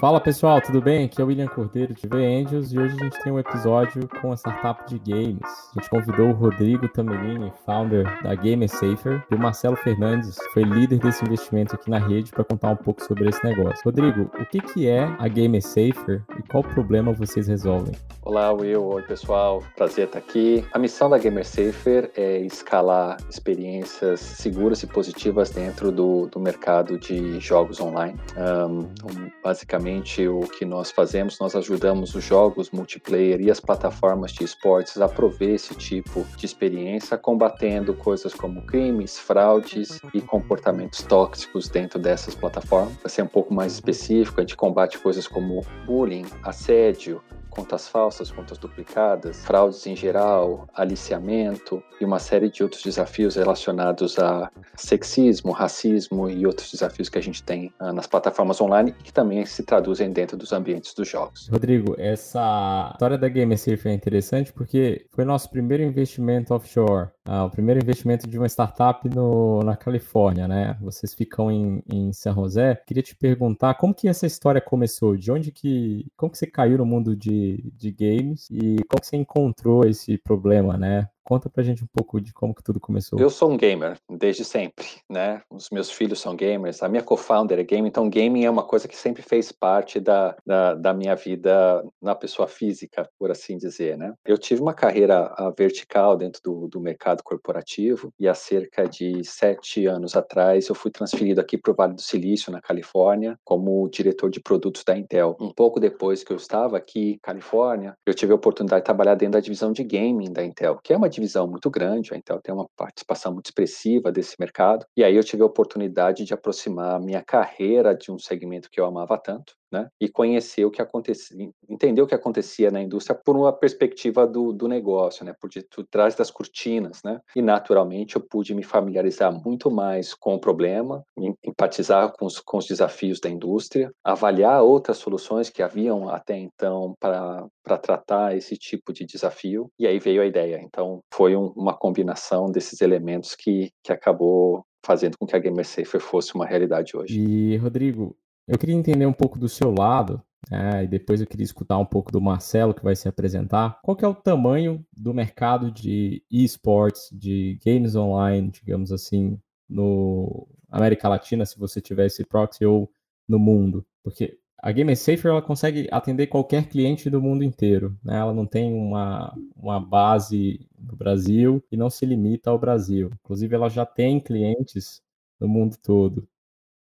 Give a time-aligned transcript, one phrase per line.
[0.00, 1.04] Fala pessoal, tudo bem?
[1.04, 4.08] Aqui é o William Cordeiro de V Angels e hoje a gente tem um episódio
[4.18, 5.42] com a startup de games.
[5.76, 10.52] A gente convidou o Rodrigo Tamelini, founder da Gamer Safer, e o Marcelo Fernandes, que
[10.54, 13.78] foi líder desse investimento aqui na rede, para contar um pouco sobre esse negócio.
[13.84, 17.94] Rodrigo, o que, que é a Gamer Safer e qual problema vocês resolvem?
[18.22, 18.82] Olá, Will.
[18.82, 19.62] Oi, pessoal.
[19.76, 20.64] Prazer estar aqui.
[20.72, 26.98] A missão da Gamer Safer é escalar experiências seguras e positivas dentro do, do mercado
[26.98, 28.18] de jogos online.
[28.36, 33.58] Um, então, basicamente, basicamente o que nós fazemos, nós ajudamos os jogos multiplayer e as
[33.58, 40.20] plataformas de esportes a prover esse tipo de experiência, combatendo coisas como crimes, fraudes e
[40.20, 42.96] comportamentos tóxicos dentro dessas plataformas.
[42.98, 48.30] Para ser um pouco mais específico, a gente combate coisas como bullying, assédio, contas falsas,
[48.30, 55.52] contas duplicadas, fraudes em geral, aliciamento e uma série de outros desafios relacionados a sexismo,
[55.52, 59.44] racismo e outros desafios que a gente tem uh, nas plataformas online e que também
[59.44, 59.79] se traduzem
[60.12, 61.48] dentro dos ambientes dos jogos.
[61.48, 67.50] Rodrigo, essa história da GamerSafe é interessante porque foi nosso primeiro investimento offshore, uh, o
[67.50, 70.76] primeiro investimento de uma startup no, na Califórnia, né?
[70.80, 72.82] Vocês ficam em, em San José.
[72.86, 75.16] Queria te perguntar como que essa história começou?
[75.16, 79.16] De onde que, como que você caiu no mundo de de, games e como você
[79.16, 81.08] encontrou esse problema, né?
[81.22, 83.18] Conta pra gente um pouco de como que tudo começou.
[83.20, 85.42] Eu sou um gamer desde sempre, né?
[85.48, 88.88] Os meus filhos são gamers, a minha co-founder é gamer, então gaming é uma coisa
[88.88, 93.96] que sempre fez parte da, da, da, minha vida na pessoa física, por assim dizer,
[93.96, 94.12] né?
[94.24, 99.86] Eu tive uma carreira vertical dentro do, do mercado corporativo e há cerca de sete
[99.86, 104.30] anos atrás eu fui transferido aqui para o Vale do Silício, na Califórnia, como diretor
[104.30, 105.36] de produtos da Intel.
[105.40, 109.32] Um pouco depois que eu estava aqui, Califórnia, eu tive a oportunidade de trabalhar dentro
[109.32, 112.54] da divisão de gaming da Intel, que é uma divisão muito grande, a Intel tem
[112.54, 117.00] uma participação muito expressiva desse mercado, e aí eu tive a oportunidade de aproximar a
[117.00, 119.88] minha carreira de um segmento que eu amava tanto, né?
[120.00, 124.52] E conhecer o que acontecia, entender o que acontecia na indústria por uma perspectiva do,
[124.52, 125.34] do negócio, né?
[125.40, 125.50] Por
[125.90, 127.20] trás das cortinas, né?
[127.34, 131.04] E naturalmente eu pude me familiarizar muito mais com o problema,
[131.44, 136.94] empatizar com os, com os desafios da indústria, avaliar outras soluções que haviam até então
[136.98, 139.70] para para tratar esse tipo de desafio.
[139.78, 140.60] E aí veio a ideia.
[140.62, 145.66] Então foi um, uma combinação desses elementos que que acabou fazendo com que a Gamer
[145.66, 147.18] Safer fosse uma realidade hoje.
[147.18, 148.16] E Rodrigo,
[148.50, 151.86] eu queria entender um pouco do seu lado, né, e depois eu queria escutar um
[151.86, 153.78] pouco do Marcelo, que vai se apresentar.
[153.80, 160.48] Qual que é o tamanho do mercado de esportes, de games online, digamos assim, no
[160.68, 162.90] América Latina, se você tivesse proxy, ou
[163.28, 163.86] no mundo?
[164.02, 167.96] Porque a Game Safer ela consegue atender qualquer cliente do mundo inteiro.
[168.02, 168.18] Né?
[168.18, 173.10] Ela não tem uma, uma base no Brasil e não se limita ao Brasil.
[173.22, 175.00] Inclusive, ela já tem clientes
[175.38, 176.28] no mundo todo.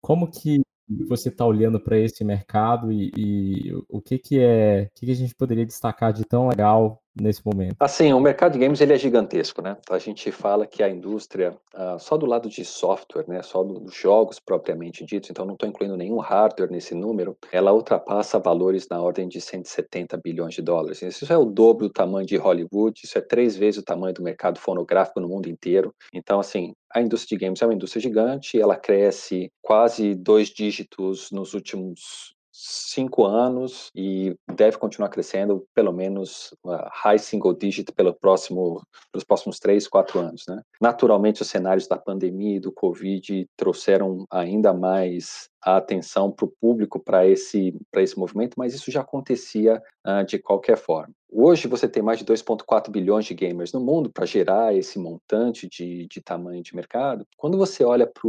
[0.01, 0.61] Como que
[1.07, 5.11] você está olhando para esse mercado e, e, o que que é, o que, que
[5.11, 7.75] a gente poderia destacar de tão legal nesse momento?
[7.79, 9.77] Assim, o mercado de games ele é gigantesco, né?
[9.89, 13.93] A gente fala que a indústria, uh, só do lado de software, né, só dos
[13.93, 19.01] jogos propriamente ditos, então não estou incluindo nenhum hardware nesse número, ela ultrapassa valores na
[19.01, 21.01] ordem de 170 bilhões de dólares.
[21.01, 24.23] Isso é o dobro do tamanho de Hollywood, isso é três vezes o tamanho do
[24.23, 25.93] mercado fonográfico no mundo inteiro.
[26.13, 31.29] Então, assim, a indústria de games é uma indústria gigante, ela cresce quase dois dígitos
[31.31, 38.11] nos últimos cinco anos e deve continuar crescendo pelo menos uh, high single digit pelo
[38.13, 38.81] próximo,
[39.11, 40.43] pelos próximos três, quatro anos.
[40.47, 40.59] Né?
[40.81, 46.53] Naturalmente, os cenários da pandemia e do Covid trouxeram ainda mais a atenção para o
[46.59, 51.13] público para esse, esse movimento, mas isso já acontecia uh, de qualquer forma.
[51.29, 55.67] Hoje você tem mais de 2,4 bilhões de gamers no mundo para gerar esse montante
[55.67, 57.27] de, de tamanho de mercado.
[57.35, 58.21] Quando você olha para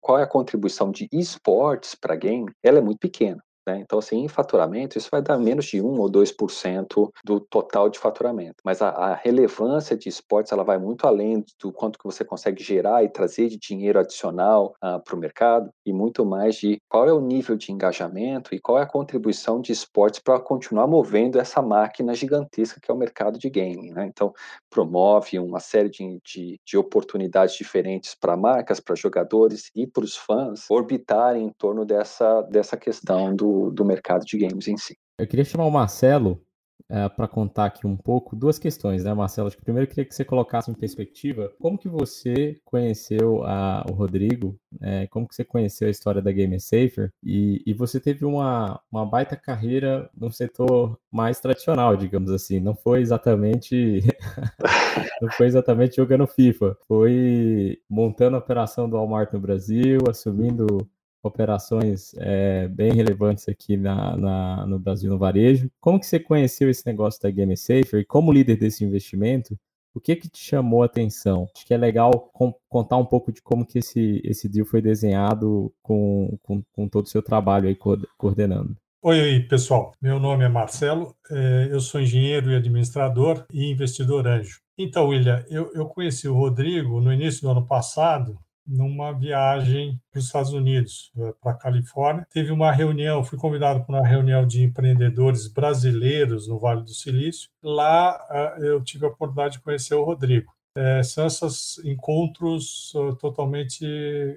[0.00, 3.42] qual é a contribuição de esportes para game, ela é muito pequena.
[3.66, 3.78] Né?
[3.80, 7.98] Então, assim, em faturamento, isso vai dar menos de 1 ou 2% do total de
[7.98, 8.56] faturamento.
[8.64, 12.62] Mas a, a, relevância de esportes ela vai muito além do quanto que você consegue
[12.62, 16.78] gerar e trazer de dinheiro adicional uh, ah, para o mercado e muito mais de
[16.88, 20.86] qual é o nível de engajamento e qual é a contribuição de esportes para continuar
[20.86, 23.92] movendo essa máquina gigantesca que é o mercado de gaming.
[23.92, 24.06] Né?
[24.06, 24.32] Então,
[24.68, 30.16] promove uma série de, de, de oportunidades diferentes para marcas, para jogadores e para os
[30.16, 34.96] fãs orbitarem em torno dessa, dessa questão do do, mercado de games em si.
[35.18, 36.44] Eu queria chamar o Marcelo
[36.88, 39.48] é, para contar aqui um pouco duas questões, né, Marcelo?
[39.48, 43.84] Acho que primeiro eu queria que você colocasse em perspectiva como que você conheceu a,
[43.90, 47.98] o Rodrigo, é, como que você conheceu a história da Game Safer e, e você
[47.98, 52.60] teve uma, uma baita carreira no setor mais tradicional, digamos assim.
[52.60, 54.02] Não foi exatamente
[55.20, 60.86] não foi exatamente jogando FIFA, foi montando a operação do Walmart no Brasil, assumindo
[61.24, 65.70] operações é, bem relevantes aqui na, na, no Brasil no varejo.
[65.80, 69.58] Como que você conheceu esse negócio da Game Safer e como líder desse investimento,
[69.94, 71.48] o que que te chamou a atenção?
[71.54, 72.30] Acho que é legal
[72.68, 77.06] contar um pouco de como que esse, esse deal foi desenhado com, com, com todo
[77.06, 77.76] o seu trabalho aí
[78.18, 78.76] coordenando.
[79.00, 79.92] Oi, oi, pessoal.
[80.00, 84.60] Meu nome é Marcelo, é, eu sou engenheiro e administrador e investidor anjo.
[84.76, 90.18] Então, William, eu, eu conheci o Rodrigo no início do ano passado numa viagem para
[90.18, 92.26] os Estados Unidos, eh, para a Califórnia.
[92.32, 97.50] Teve uma reunião, fui convidado para uma reunião de empreendedores brasileiros no Vale do Silício.
[97.62, 100.52] Lá eh, eu tive a oportunidade de conhecer o Rodrigo.
[100.76, 103.86] É, são esses encontros totalmente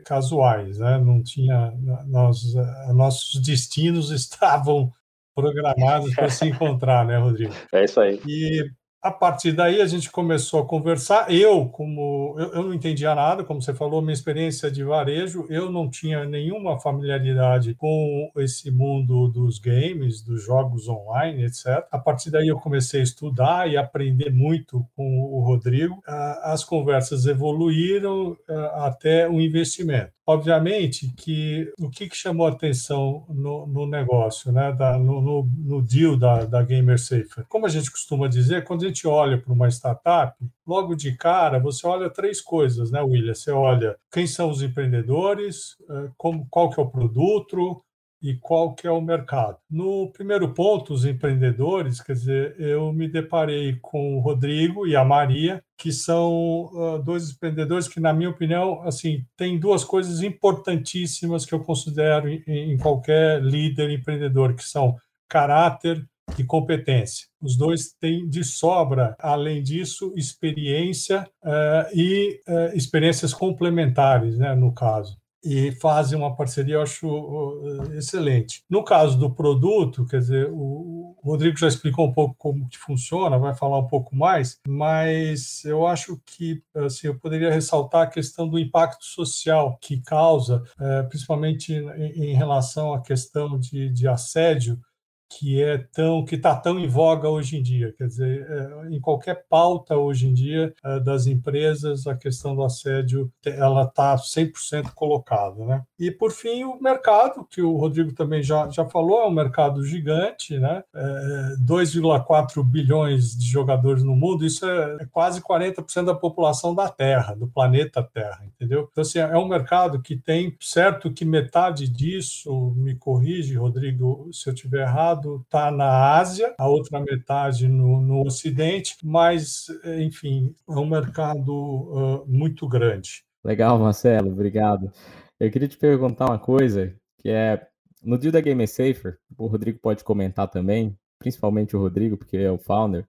[0.06, 1.00] casuais, né?
[1.00, 1.74] Não tinha,
[2.06, 2.54] nós,
[2.94, 4.94] nossos destinos estavam
[5.34, 7.54] programados para se encontrar, né, Rodrigo?
[7.74, 8.22] É isso aí.
[8.28, 8.70] E
[9.08, 11.34] a partir daí a gente começou a conversar.
[11.34, 15.72] Eu, como eu, eu, não entendia nada, como você falou, minha experiência de varejo, eu
[15.72, 21.86] não tinha nenhuma familiaridade com esse mundo dos games, dos jogos online, etc.
[21.90, 26.02] A partir daí eu comecei a estudar e aprender muito com o Rodrigo.
[26.06, 28.36] As conversas evoluíram
[28.76, 30.18] até o investimento.
[30.30, 36.18] Obviamente que o que, chamou atenção no, no negócio, né, da, no, no, no, deal
[36.18, 37.46] da, da Gamer Safer?
[37.48, 40.34] Como a gente costuma dizer, quando a gente olha para uma startup,
[40.66, 43.34] logo de cara você olha três coisas, né, William?
[43.34, 47.84] Você olha quem são os empreendedores, eh, como, qual que é o produto,
[48.22, 49.58] e qual que é o mercado.
[49.70, 55.06] No primeiro ponto, os empreendedores, quer dizer, eu me deparei com o Rodrigo e a
[55.06, 61.46] Maria, que são uh, dois empreendedores que, na minha opinião, assim, tem duas coisas importantíssimas
[61.46, 64.96] que eu considero em, em qualquer líder empreendedor, que são
[65.30, 66.04] caráter
[66.38, 67.28] e competência.
[67.42, 74.74] Os dois têm de sobra, além disso, experiência uh, e uh, experiências complementares, né, no
[74.74, 77.62] caso e fazem uma parceria, eu acho
[77.94, 78.64] excelente.
[78.70, 83.38] No caso do produto, quer dizer, o Rodrigo já explicou um pouco como que funciona,
[83.38, 88.48] vai falar um pouco mais, mas eu acho que assim, eu poderia ressaltar a questão
[88.48, 94.80] do impacto social que causa, é, principalmente em, relação à questão de, de assédio,
[95.30, 99.00] que é tão que está tão em voga hoje em dia, quer dizer, é, em
[99.00, 104.94] qualquer pauta hoje em dia é, das empresas a questão do assédio ela está 100%
[104.94, 105.84] colocada, né?
[106.00, 109.84] E por fim o mercado que o Rodrigo também já, já falou é um mercado
[109.84, 110.84] gigante, né?
[110.96, 116.90] É, 2,4 bilhões de jogadores no mundo, isso é, é quase 40% da população da
[116.90, 118.88] Terra, do planeta Terra, entendeu?
[118.92, 124.50] Então assim, é um mercado que tem certo que metade disso, me corrige, Rodrigo, se
[124.50, 129.68] eu tiver errado lado está na Ásia, a outra metade no, no Ocidente, mas,
[130.00, 133.24] enfim, é um mercado uh, muito grande.
[133.44, 134.92] Legal, Marcelo, obrigado.
[135.40, 137.68] Eu queria te perguntar uma coisa, que é,
[138.04, 142.52] no dia da Game Safer, o Rodrigo pode comentar também, principalmente o Rodrigo, porque é
[142.52, 143.08] o founder,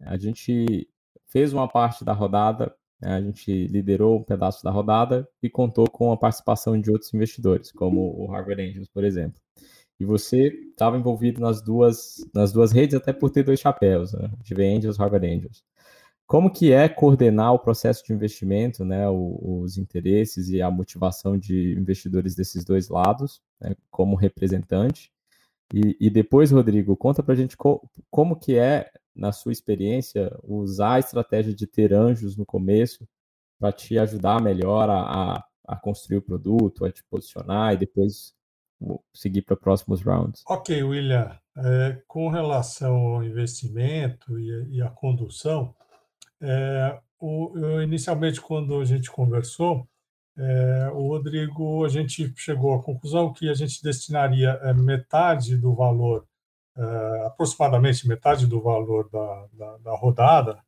[0.00, 0.88] a gente
[1.28, 5.88] fez uma parte da rodada, né, a gente liderou um pedaço da rodada e contou
[5.88, 9.40] com a participação de outros investidores, como o Harvard Angels, por exemplo.
[9.98, 14.30] E você estava envolvido nas duas, nas duas redes, até por ter dois chapéus, né?
[14.42, 15.62] GV Angels, Harvard Angels.
[16.26, 21.72] Como que é coordenar o processo de investimento, né, os interesses e a motivação de
[21.78, 25.12] investidores desses dois lados, né, como representante?
[25.72, 30.34] E, e depois, Rodrigo, conta para a gente co como que é, na sua experiência,
[30.42, 33.06] usar a estratégia de ter anjos no começo
[33.58, 38.34] para te ajudar melhor a, a, a construir o produto, a te posicionar e depois
[39.12, 40.42] seguir para próximos rounds.
[40.48, 41.38] Ok, William.
[41.56, 45.74] É, com relação ao investimento e, e à condução,
[46.40, 49.86] é, o, eu, inicialmente, quando a gente conversou,
[50.36, 55.74] é, o Rodrigo, a gente chegou à conclusão que a gente destinaria é, metade do
[55.74, 56.26] valor,
[56.76, 60.58] é, aproximadamente metade do valor da, da, da rodada,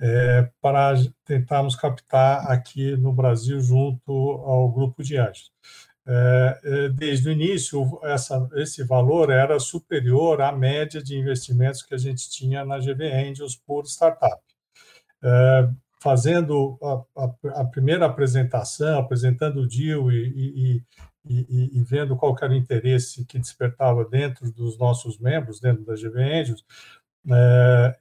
[0.00, 0.94] é, para
[1.24, 5.52] tentarmos captar aqui no Brasil junto ao grupo de anjos.
[6.06, 11.94] É, é, desde o início, essa, esse valor era superior à média de investimentos que
[11.94, 14.42] a gente tinha na GV Angels por startup.
[15.22, 15.68] É,
[16.02, 20.82] fazendo a, a, a, primeira apresentação, apresentando o deal e, e,
[21.26, 25.94] e, e, vendo qual era o interesse que despertava dentro dos nossos membros, dentro da
[25.94, 26.64] GV Angels,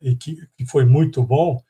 [0.02, 1.64] e que, que, foi muito bom,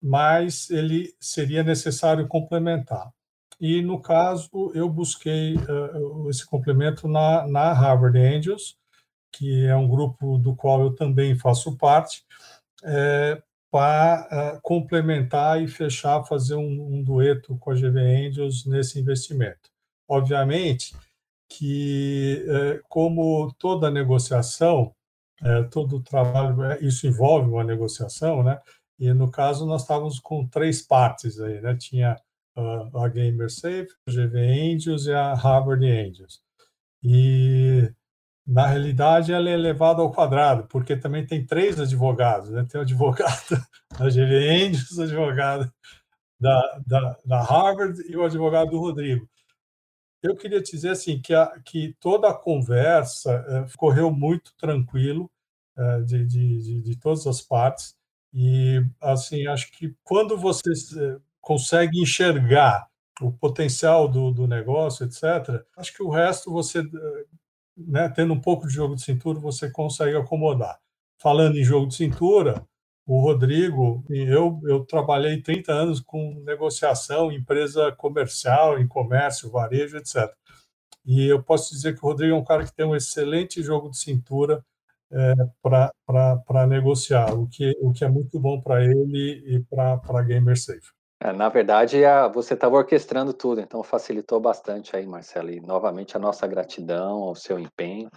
[0.00, 3.12] mas ele seria necessário complementar.
[3.62, 8.76] E, no caso, eu busquei uh, esse complemento na, na Harvard Angels,
[9.30, 12.24] que é um grupo do qual eu também faço parte,
[12.82, 13.40] é,
[13.70, 19.70] para uh, complementar e fechar, fazer um, um, dueto com a GV Angels nesse investimento.
[20.08, 20.92] obviamente,
[21.48, 22.44] que
[22.88, 24.94] como toda negociação,
[25.70, 28.58] todo trabalho, isso envolve uma negociação, né?
[28.98, 31.76] E no caso nós estávamos com três partes aí, né?
[31.76, 32.16] Tinha
[32.56, 36.40] a, a Gamersafe, a GV Angels e a Harvard Angels.
[37.02, 37.92] E
[38.46, 42.66] na realidade ela é elevada ao quadrado, porque também tem três advogados, né?
[42.68, 43.48] Tem o advogado
[43.98, 45.72] da GV Angels, o advogado
[46.40, 49.28] da, da, da Harvard e o advogado do Rodrigo.
[50.22, 55.30] Eu queria dizer assim que, a, que toda a conversa é, correu muito tranquilo
[55.76, 57.96] é, de, de, de, de, todas as partes
[58.32, 62.86] e assim acho que quando você eh, consegue enxergar
[63.20, 66.82] o potencial do, do negócio, etc., acho que o resto você,
[67.76, 70.78] né, tendo um pouco de jogo de cintura, você consegue acomodar.
[71.18, 72.66] Falando em jogo de cintura,
[73.06, 80.32] o Rodrigo, eu, eu trabalhei 30 anos com negociação, empresa comercial, em comércio, varejo, etc.
[81.04, 83.90] E eu posso dizer que o Rodrigo é um cara que tem um excelente jogo
[83.90, 84.64] de cintura
[85.10, 90.22] é, para negociar, o que, o que é muito bom para ele e para a
[90.22, 91.01] Gamer Safe.
[91.24, 95.50] É, na verdade, a, você estava orquestrando tudo, então facilitou bastante aí, Marcelo.
[95.50, 98.10] E novamente a nossa gratidão ao seu empenho.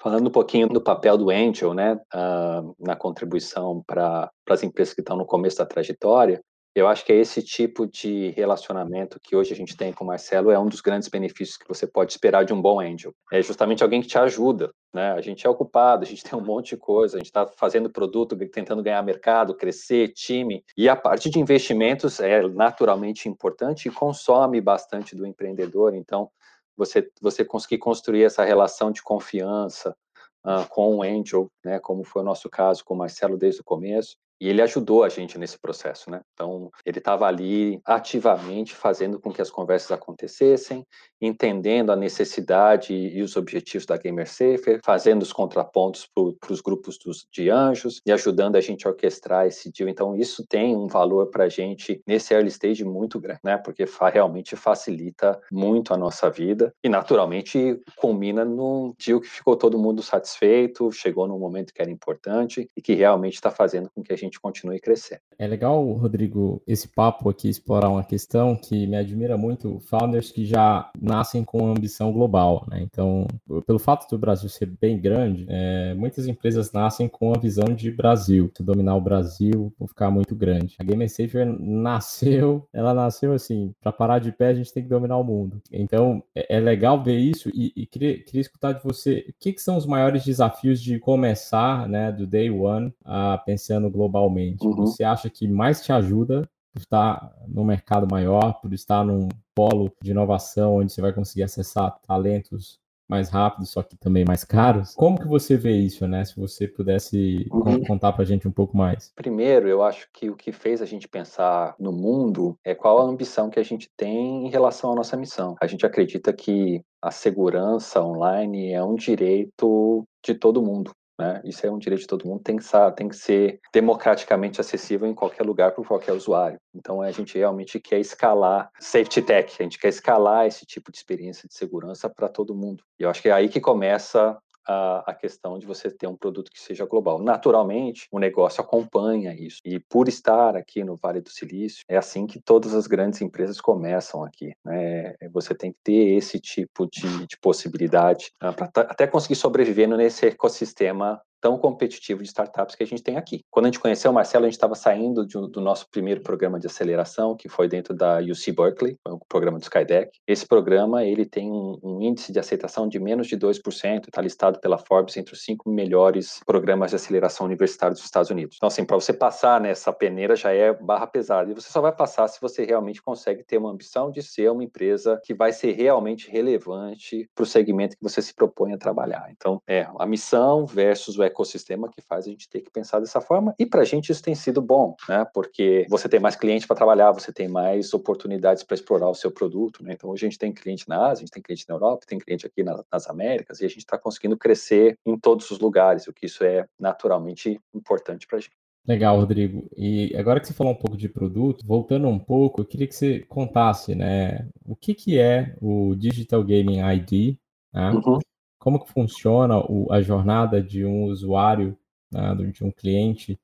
[0.00, 5.00] Falando um pouquinho do papel do Angel, né, uh, na contribuição para as empresas que
[5.00, 6.40] estão no começo da trajetória,
[6.74, 10.06] eu acho que é esse tipo de relacionamento que hoje a gente tem com o
[10.06, 13.14] Marcelo é um dos grandes benefícios que você pode esperar de um bom angel.
[13.32, 15.12] É justamente alguém que te ajuda, né?
[15.12, 17.88] A gente é ocupado, a gente tem um monte de coisa, a gente está fazendo
[17.88, 23.92] produto, tentando ganhar mercado, crescer, time, e a parte de investimentos é naturalmente importante e
[23.92, 25.94] consome bastante do empreendedor.
[25.94, 26.28] Então,
[26.76, 29.96] você, você conseguir construir essa relação de confiança
[30.44, 33.64] uh, com o Angel, né, como foi o nosso caso com o Marcelo desde o
[33.64, 36.20] começo, e ele ajudou a gente nesse processo, né?
[36.32, 40.86] Então, ele estava ali ativamente fazendo com que as conversas acontecessem,
[41.20, 46.98] entendendo a necessidade e os objetivos da Gamer Safer, fazendo os contrapontos para os grupos
[46.98, 49.88] dos, de anjos e ajudando a gente a orquestrar esse deal.
[49.88, 53.56] Então, isso tem um valor para a gente nesse early stage muito grande, né?
[53.56, 59.56] Porque fa realmente facilita muito a nossa vida e, naturalmente, culmina num deal que ficou
[59.56, 64.02] todo mundo satisfeito, chegou num momento que era importante e que realmente está fazendo com
[64.02, 65.20] que a gente continue crescendo.
[65.38, 70.44] É legal, Rodrigo, esse papo aqui explorar uma questão que me admira muito, founders que
[70.44, 72.80] já nascem com ambição global, né?
[72.82, 73.26] Então,
[73.66, 77.90] pelo fato do Brasil ser bem grande, é, muitas empresas nascem com a visão de
[77.90, 80.76] Brasil, de dominar o Brasil, por ficar muito grande.
[80.78, 84.88] A Game Safer nasceu, ela nasceu assim, para parar de pé a gente tem que
[84.88, 85.60] dominar o mundo.
[85.72, 89.52] Então, é, é legal ver isso e, e queria, queria, escutar de você, o que,
[89.52, 94.66] que, são os maiores desafios de começar, né, do day one, a pensando globalmente?
[94.66, 94.76] Uhum.
[94.76, 99.92] Você acha que mais te ajuda por estar no mercado maior, por estar num polo
[100.00, 104.94] de inovação onde você vai conseguir acessar talentos mais rápidos, só que também mais caros.
[104.94, 106.24] Como que você vê isso, né?
[106.24, 107.84] Se você pudesse uhum.
[107.84, 109.12] contar para a gente um pouco mais.
[109.14, 113.04] Primeiro, eu acho que o que fez a gente pensar no mundo é qual a
[113.04, 115.54] ambição que a gente tem em relação à nossa missão.
[115.60, 120.90] A gente acredita que a segurança online é um direito de todo mundo.
[121.18, 121.40] Né?
[121.44, 122.64] Isso é um direito de todo mundo, tem que,
[122.96, 126.58] tem que ser democraticamente acessível em qualquer lugar por qualquer usuário.
[126.74, 130.98] Então, a gente realmente quer escalar safety tech, a gente quer escalar esse tipo de
[130.98, 132.82] experiência de segurança para todo mundo.
[132.98, 136.16] E eu acho que é aí que começa a, a, questão de você ter um
[136.16, 137.18] produto que seja global.
[137.22, 139.58] Naturalmente, o negócio acompanha isso.
[139.64, 143.60] E por estar aqui no Vale do Silício, é assim que todas as grandes empresas
[143.60, 144.52] começam aqui.
[144.64, 145.14] Né?
[145.32, 150.26] Você tem que ter esse tipo de, de possibilidade uh, para até conseguir sobreviver nesse
[150.26, 153.44] ecossistema tão competitivo de startups que a gente tem aqui.
[153.50, 156.58] Quando a gente conheceu o Marcelo, a gente estava saindo de, do nosso primeiro programa
[156.58, 160.10] de aceleração, que foi dentro da UC Berkeley, o programa do Skydeck.
[160.26, 164.58] Esse programa ele tem um, um índice de aceitação de menos de 2%, está listado
[164.58, 168.56] pela Forbes entre os cinco melhores programas de aceleração universitários dos Estados Unidos.
[168.56, 171.92] Então, assim, para você passar nessa peneira já é barra pesada, e você só vai
[171.92, 175.72] passar se você realmente consegue ter uma ambição de ser uma empresa que vai ser
[175.72, 179.28] realmente relevante para o segmento que você se propõe a trabalhar.
[179.30, 183.20] Então, é a missão versus o ecossistema que faz a gente ter que pensar dessa
[183.20, 183.54] forma.
[183.58, 185.26] E para a gente isso tem sido bom, né?
[185.34, 189.30] Porque você tem mais clientes para trabalhar, você tem mais oportunidades para explorar o seu
[189.30, 189.92] produto, né?
[189.92, 192.18] Então hoje a gente tem cliente na Ásia, a gente tem cliente na Europa, tem
[192.18, 196.06] cliente aqui na, nas Américas e a gente está conseguindo crescer em todos os lugares,
[196.06, 198.54] o que isso é naturalmente importante para a gente.
[198.86, 199.66] Legal, Rodrigo.
[199.74, 202.94] E agora que você falou um pouco de produto, voltando um pouco, eu queria que
[202.94, 207.38] você contasse, né, o que, que é o Digital Gaming ID,
[207.72, 207.90] né?
[207.92, 208.18] Uhum
[208.64, 211.76] como que funciona o, a jornada de um usuário,
[212.10, 213.38] né, de um cliente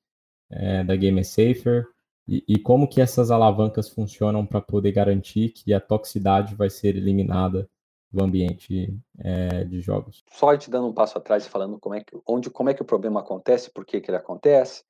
[0.51, 1.87] é, da Game Safer
[2.27, 6.97] e, e, como que essas alavancas funcionam para poder garantir que a toxicidade vai ser
[6.97, 7.69] eliminada
[8.11, 10.25] do ambiente é, de jogos.
[10.33, 12.81] Só te dando um passo atrás e falando como é que, onde, como é que
[12.81, 14.85] o problema acontece, por que, que ele acontece.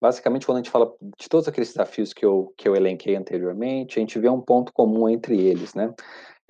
[0.00, 3.98] Basicamente, quando a gente fala de todos aqueles desafios que eu, que eu elenquei anteriormente,
[3.98, 5.92] a gente vê um ponto comum entre eles, né?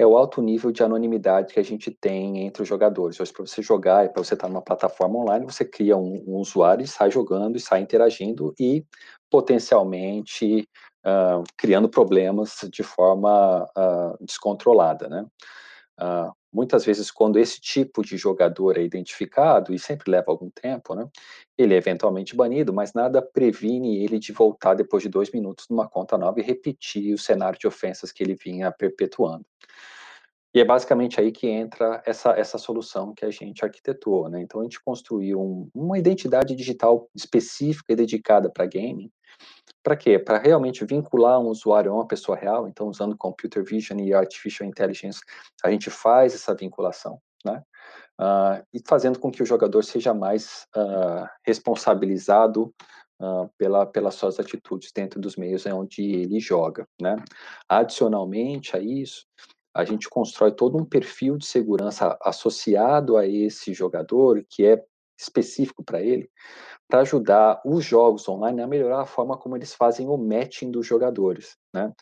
[0.01, 3.21] É o alto nível de anonimidade que a gente tem entre os jogadores.
[3.21, 6.37] Hoje, para você jogar e para você estar numa plataforma online, você cria um, um,
[6.39, 8.83] usuário e sai jogando e sai interagindo e
[9.31, 10.67] potencialmente
[11.05, 15.27] uh, criando problemas de forma uh, descontrolada, né?
[16.01, 20.95] Uh, muitas vezes, quando esse tipo de jogador é identificado, e sempre leva algum tempo,
[20.95, 21.07] né,
[21.59, 25.87] ele é eventualmente banido, mas nada previne ele de voltar depois de dois minutos numa
[25.87, 29.45] conta nova e repetir o cenário de ofensas que ele vinha perpetuando.
[30.53, 34.29] E é basicamente aí que entra essa, essa solução que a gente arquitetou.
[34.29, 34.43] Né?
[34.43, 39.11] Então, a gente construiu um, uma identidade digital específica e dedicada para gaming,
[39.83, 40.19] para quê?
[40.19, 44.69] Para realmente vincular um usuário a uma pessoa real, então usando computer vision e artificial
[44.69, 45.21] intelligence,
[45.65, 47.63] a gente faz essa vinculação, né?
[48.21, 52.75] Uh, e fazendo com que o jogador seja mais uh, responsabilizado
[53.19, 57.17] uh, pela, pelas suas atitudes dentro dos meios onde ele joga, né?
[57.67, 59.25] Adicionalmente a isso,
[59.75, 64.83] a gente constrói todo um perfil de segurança associado a esse jogador, que é
[65.19, 66.29] específico para ele,
[66.89, 70.87] para ajudar os jogos online a melhorar a forma como eles fazem o matching dos
[70.87, 71.57] jogadores.
[71.75, 71.93] Né?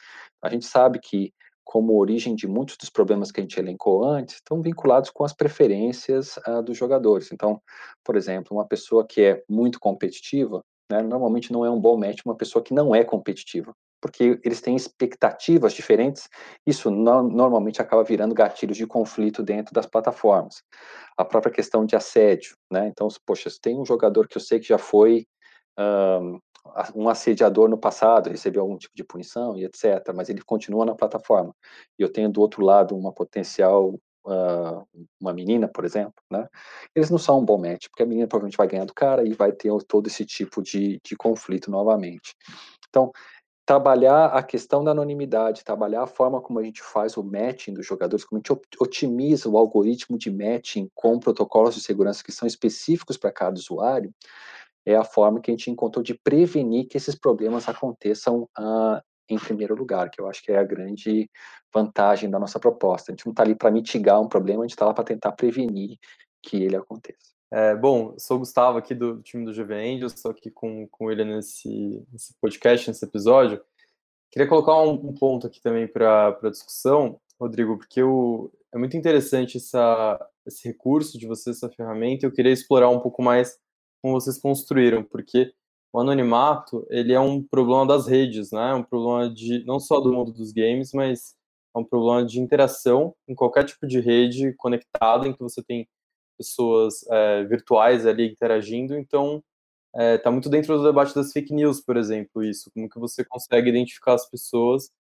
[0.41, 1.33] A gente sabe que,
[1.65, 5.35] como origem de muitos dos problemas que a gente elencou antes, estão vinculados com as
[5.35, 7.31] preferências uh, dos jogadores.
[7.33, 7.61] Então,
[8.03, 12.21] por exemplo, uma pessoa que é muito competitiva, né, normalmente não é um bom match
[12.25, 16.29] uma pessoa que não é competitiva porque eles têm expectativas diferentes,
[16.67, 20.63] isso no, normalmente acaba virando gatilhos de conflito dentro das plataformas.
[21.17, 22.89] A própria questão de assédio, né?
[22.89, 25.27] Então, poxa, se tem um jogador que eu sei que já foi
[25.79, 26.39] um,
[26.95, 30.95] um assediador no passado, recebeu algum tipo de punição e etc., mas ele continua na
[30.95, 31.55] plataforma,
[31.99, 33.95] e eu tenho do outro lado uma potencial
[34.27, 34.85] Uh,
[35.19, 36.47] uma menina, por exemplo, né?
[36.95, 39.33] Eles não são um bom match, porque a menina provavelmente vai ganhar do cara e
[39.33, 42.35] vai ter todo esse tipo de, de conflito novamente.
[42.91, 43.11] Então,
[43.69, 47.85] trabalhar a questão da anonimidade, trabalhar a forma como a gente faz o matching dos
[47.85, 52.49] jogadores, como a gente otimiza o algoritmo de matching com protocolos de segurança que são
[52.49, 54.11] específicos para cada usuário,
[54.87, 59.39] é a forma que a gente encontrou de prevenir que esses problemas aconteçam uh, em
[59.39, 61.31] primeiro lugar, que eu acho que é a grande
[61.71, 63.13] vantagem da nossa proposta.
[63.13, 65.33] A gente não está ali para mitigar um problema, a gente está lá para tentar
[65.33, 65.99] prevenir
[66.43, 67.38] que ele aconteça.
[67.51, 71.11] É, bom, sou o Gustavo aqui do time do GV Angels, estou aqui com, com
[71.11, 73.63] ele nesse, nesse podcast, nesse episódio.
[74.31, 78.99] Queria colocar um, um ponto aqui também para a discussão, Rodrigo, porque o, é muito
[78.99, 83.59] interessante essa, esse recurso de vocês, essa ferramenta, eu queria explorar um pouco mais
[84.03, 85.55] como vocês construíram, porque
[85.91, 88.73] o anonimato, ele é um problema das redes, né?
[88.73, 91.35] É um problema de não só do mundo dos games, mas
[91.75, 95.89] é um problema de interação em qualquer tipo de rede conectada em que você tem
[96.39, 99.43] pessoas é, virtuais ali interagindo, então
[99.95, 103.25] está tá muito dentro do debate das fake news, por exemplo, isso, como que você
[103.25, 104.91] consegue identificar as pessoas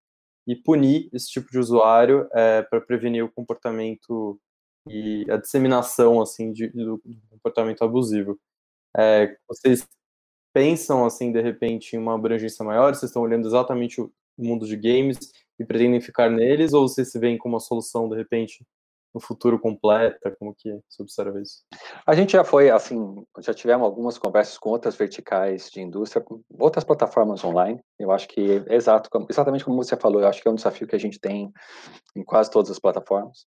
[0.47, 4.41] e punir esse tipo de usuário é, para prevenir o comportamento
[4.89, 8.39] e a disseminação assim de, do comportamento abusivo.
[8.97, 9.87] É, vocês
[10.55, 12.95] pensam assim de repente em uma abrangência maior?
[12.95, 15.19] Vocês estão olhando exatamente o mundo de games
[15.59, 18.65] e pretendem ficar neles ou vocês se veem como uma solução de repente
[19.15, 20.35] no futuro completa?
[20.39, 21.63] Como que você observa isso?
[22.07, 26.25] A gente já foi, assim, já tivemos algumas conversas com outras verticais de indústria,
[26.59, 27.81] outras plataformas online.
[27.99, 30.97] Eu acho que exato, exatamente como você falou, eu acho que é um desafio que
[30.97, 31.53] a gente tem
[32.15, 33.47] em quase todas as plataformas.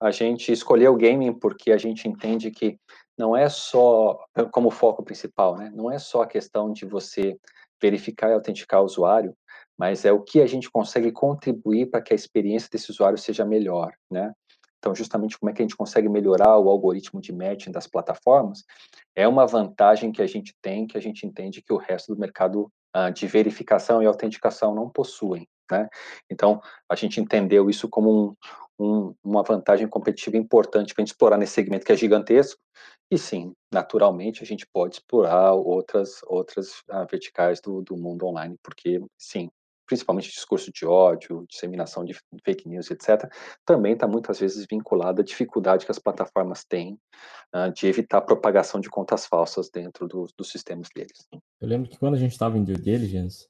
[0.00, 2.78] A gente escolheu o gaming porque a gente entende que
[3.18, 4.18] não é só
[4.50, 5.70] como foco principal, né?
[5.74, 7.36] Não é só a questão de você
[7.80, 9.34] verificar e autenticar o usuário,
[9.78, 13.44] mas é o que a gente consegue contribuir para que a experiência desse usuário seja
[13.44, 14.32] melhor, né?
[14.80, 18.64] Então, justamente como é que a gente consegue melhorar o algoritmo de matching das plataformas,
[19.14, 22.20] é uma vantagem que a gente tem, que a gente entende que o resto do
[22.20, 25.46] mercado uh, de verificação e autenticação não possuem.
[25.70, 25.86] Né?
[26.30, 28.36] Então, a gente entendeu isso como
[28.80, 32.58] um, um, uma vantagem competitiva importante para a gente explorar nesse segmento que é gigantesco.
[33.12, 38.56] E sim, naturalmente, a gente pode explorar outras, outras uh, verticais do, do mundo online,
[38.62, 39.50] porque, sim,
[39.90, 43.28] principalmente discurso de ódio, disseminação de fake news, etc.,
[43.66, 46.96] também está muitas vezes vinculado à dificuldade que as plataformas têm
[47.52, 51.26] uh, de evitar a propagação de contas falsas dentro do, dos sistemas deles.
[51.60, 53.48] Eu lembro que quando a gente estava em due diligence,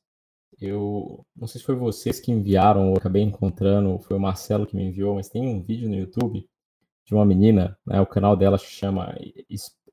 [0.58, 4.74] eu não sei se foi vocês que enviaram ou acabei encontrando, foi o Marcelo que
[4.74, 6.48] me enviou, mas tem um vídeo no YouTube
[7.04, 9.14] de uma menina, né, o canal dela se chama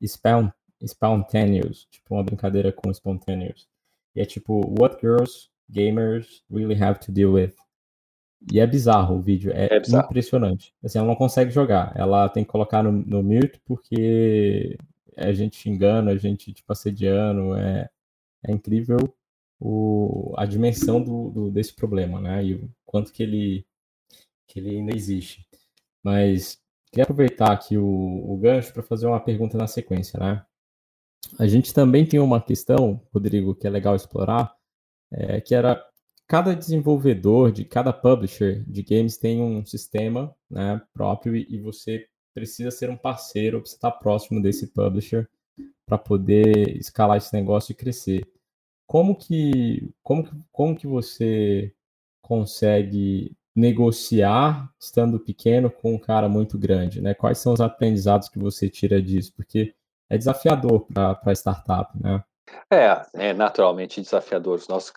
[0.01, 0.49] Spawn,
[0.81, 3.67] Spontaneous, tipo uma brincadeira com Spontaneous.
[4.15, 7.53] E é tipo, What Girls gamers really have to deal with.
[8.51, 10.73] E é bizarro o vídeo, é, é impressionante.
[10.83, 14.77] Assim, ela não consegue jogar, ela tem que colocar no, no mute porque
[15.15, 17.89] é gente xingando, a gente tipo assediando, é,
[18.43, 18.97] é incrível
[19.59, 22.45] o, a dimensão do, do, desse problema, né?
[22.45, 23.65] E o quanto que ele,
[24.47, 25.47] que ele ainda existe.
[26.03, 26.59] Mas
[26.91, 30.45] queria aproveitar aqui o, o gancho para fazer uma pergunta na sequência, né?
[31.39, 34.55] A gente também tem uma questão, Rodrigo, que é legal explorar,
[35.11, 35.83] é, que era
[36.27, 42.69] cada desenvolvedor de cada publisher de games tem um sistema né, próprio e, você precisa
[42.69, 45.27] ser um parceiro, você estar próximo desse publisher
[45.85, 48.27] para poder escalar esse negócio e crescer.
[48.85, 51.73] Como que, como como que você
[52.21, 57.13] consegue negociar estando pequeno com um cara muito grande, né?
[57.13, 59.33] Quais são os aprendizados que você tira disso?
[59.35, 59.73] Porque
[60.09, 62.23] é desafiador para startup, né?
[62.71, 64.55] É, é naturalmente desafiador.
[64.55, 64.93] Os nossos,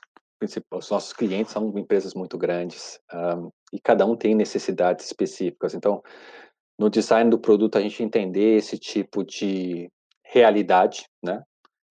[0.72, 5.74] os nossos clientes são empresas muito grandes um, e cada um tem necessidades específicas.
[5.74, 6.02] Então,
[6.78, 9.90] no design do produto, a gente entender esse tipo de
[10.24, 11.42] realidade, né?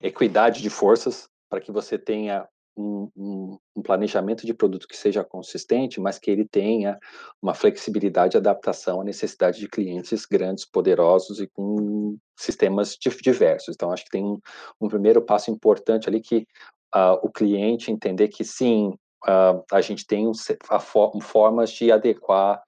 [0.01, 2.47] Equidade de forças, para que você tenha
[2.79, 6.97] um, um, um, planejamento de produto que seja consistente, mas que ele tenha
[7.41, 13.75] uma flexibilidade e adaptação à necessidade de clientes grandes, poderosos e com sistemas diversos.
[13.75, 14.39] Então, acho que tem um,
[14.79, 16.47] um primeiro passo importante ali que
[16.95, 18.93] uh, o cliente entender que sim,
[19.27, 20.31] uh, a gente tem
[20.69, 22.61] a for formas de adequar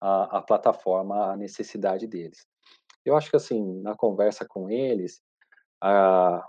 [0.00, 2.46] a, a plataforma à necessidade deles.
[3.04, 5.20] Eu acho que assim, na conversa com eles,
[5.82, 6.40] uh,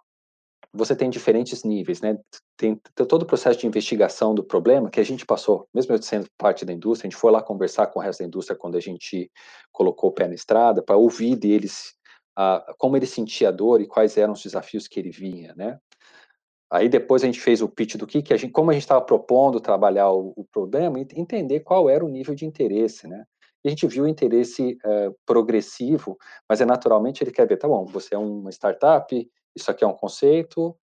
[0.74, 2.18] você tem diferentes níveis, né?
[2.58, 6.28] Tem, todo o processo de investigação do problema que a gente passou, mesmo eu sendo
[6.38, 8.80] parte da indústria, a gente foi lá conversar com o resto da indústria quando a
[8.80, 9.32] gente
[9.72, 11.94] colocou o pé na estrada para ouvir deles
[12.38, 15.80] uh, como ele sentia a dor e quais eram os desafios que ele vinha, né?
[16.70, 18.84] Aí depois a gente fez o pitch do que, que a gente, como a gente
[18.84, 23.24] estava propondo trabalhar o, o, problema entender qual era o nível de interesse, né?
[23.68, 27.86] A gente viu o interesse uh, progressivo, mas é naturalmente ele quer ver, tá bom,
[27.86, 30.74] você é uma startup, isso aqui é um conceito,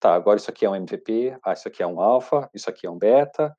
[0.00, 2.86] tá, agora isso aqui é um MVP, ah, isso aqui é um alfa, isso aqui
[2.86, 3.54] é um beta,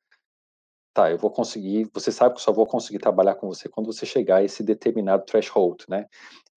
[0.96, 4.04] tá, eu vou conseguir, você sabe que só vou conseguir trabalhar com você quando você
[4.04, 6.08] chegar a esse determinado threshold, né?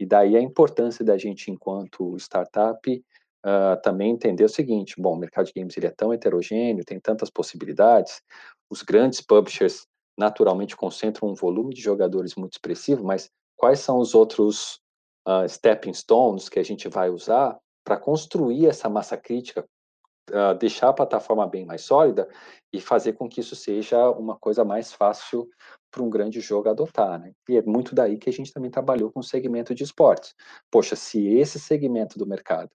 [0.01, 3.05] E daí a importância da gente, enquanto startup,
[3.45, 6.99] uh, também entender o seguinte, bom, o mercado de games ele é tão heterogêneo, tem
[6.99, 8.23] tantas possibilidades,
[8.71, 14.14] os grandes publishers naturalmente concentram um volume de jogadores muito expressivo, mas quais são os
[14.14, 14.81] outros
[15.27, 19.66] uh, stepping stones que a gente vai usar para construir essa massa crítica,
[20.31, 22.29] uh, deixar a plataforma bem mais sólida
[22.72, 25.48] e fazer com que isso seja uma coisa mais fácil
[25.90, 27.33] para um grande jogo adotar, né?
[27.48, 30.35] E é muito daí que a gente também trabalhou com o segmento de esportes.
[30.70, 32.70] Poxa, se esse segmento do mercado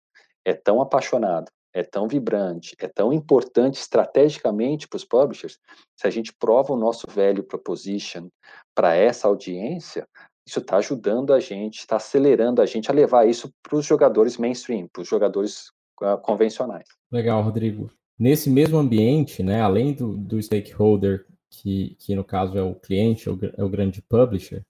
[0.46, 5.58] é tão apaixonado, é tão vibrante, é tão importante estrategicamente para os publishers,
[5.96, 8.28] se a gente prova o nosso value proposition
[8.74, 10.08] para essa audiência,
[10.48, 14.38] isso está ajudando a gente, está acelerando a gente a levar isso para os jogadores
[14.38, 15.68] mainstream, para os jogadores
[16.02, 16.88] uh, convencionais.
[17.12, 17.92] Legal, Rodrigo.
[18.18, 23.30] Nesse mesmo ambiente, né, além do, do stakeholder, que, que no caso é o cliente,
[23.30, 24.64] é o, é o grande publisher,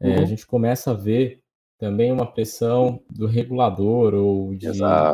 [0.00, 0.10] uhum.
[0.10, 0.26] é, a uhum.
[0.26, 1.40] gente começa a ver
[1.78, 4.68] também uma pressão do regulador ou de,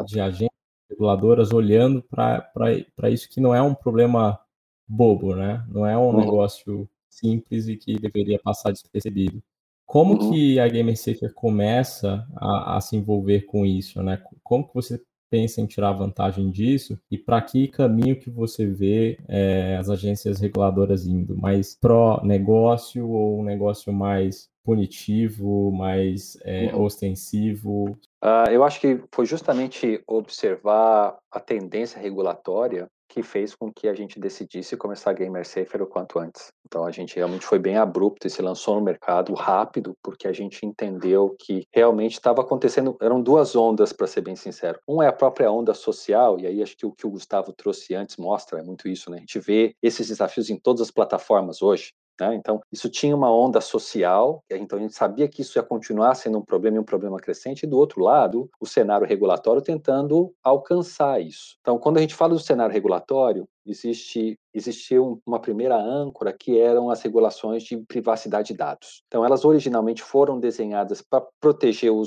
[0.07, 0.58] de agências
[0.89, 4.39] reguladoras olhando para isso que não é um problema
[4.87, 5.65] bobo, né?
[5.69, 6.21] Não é um uhum.
[6.21, 9.43] negócio simples e que deveria passar despercebido.
[9.85, 10.31] Como uhum.
[10.31, 14.23] que a Gamer Safer começa a, a, se envolver com isso, né?
[14.43, 19.19] Como que você pensa em tirar vantagem disso e para que caminho que você vê
[19.29, 21.37] é, as agências reguladoras indo?
[21.37, 26.83] Mais pró-negócio ou um negócio mais punitivo, mais é, uhum.
[26.83, 27.99] ostensivo?
[28.23, 33.95] Uh, eu acho que foi justamente observar a tendência regulatória que fez com que a
[33.95, 36.53] gente decidisse começar a Gamer Safer o quanto antes.
[36.67, 40.33] Então a gente realmente foi bem abrupto e se lançou no mercado rápido, porque a
[40.33, 44.79] gente entendeu que realmente estava acontecendo, eram duas ondas, para ser bem sincero.
[44.87, 47.95] Um é a própria onda social, e aí acho que o que o Gustavo trouxe
[47.95, 49.17] antes mostra é muito isso, né?
[49.17, 51.93] A gente vê esses desafios em todas as plataformas hoje.
[52.21, 52.35] Né?
[52.35, 56.39] Então, isso tinha uma onda social, então a gente sabia que isso ia continuar sendo
[56.39, 61.21] um problema e um problema crescente, e do outro lado, o cenário regulatório tentando alcançar
[61.21, 61.57] isso.
[61.61, 66.91] Então, quando a gente fala do cenário regulatório, existe existiu uma primeira âncora que eram
[66.91, 69.03] as regulações de privacidade de dados.
[69.07, 72.03] Então, elas originalmente foram desenhadas para proteger o,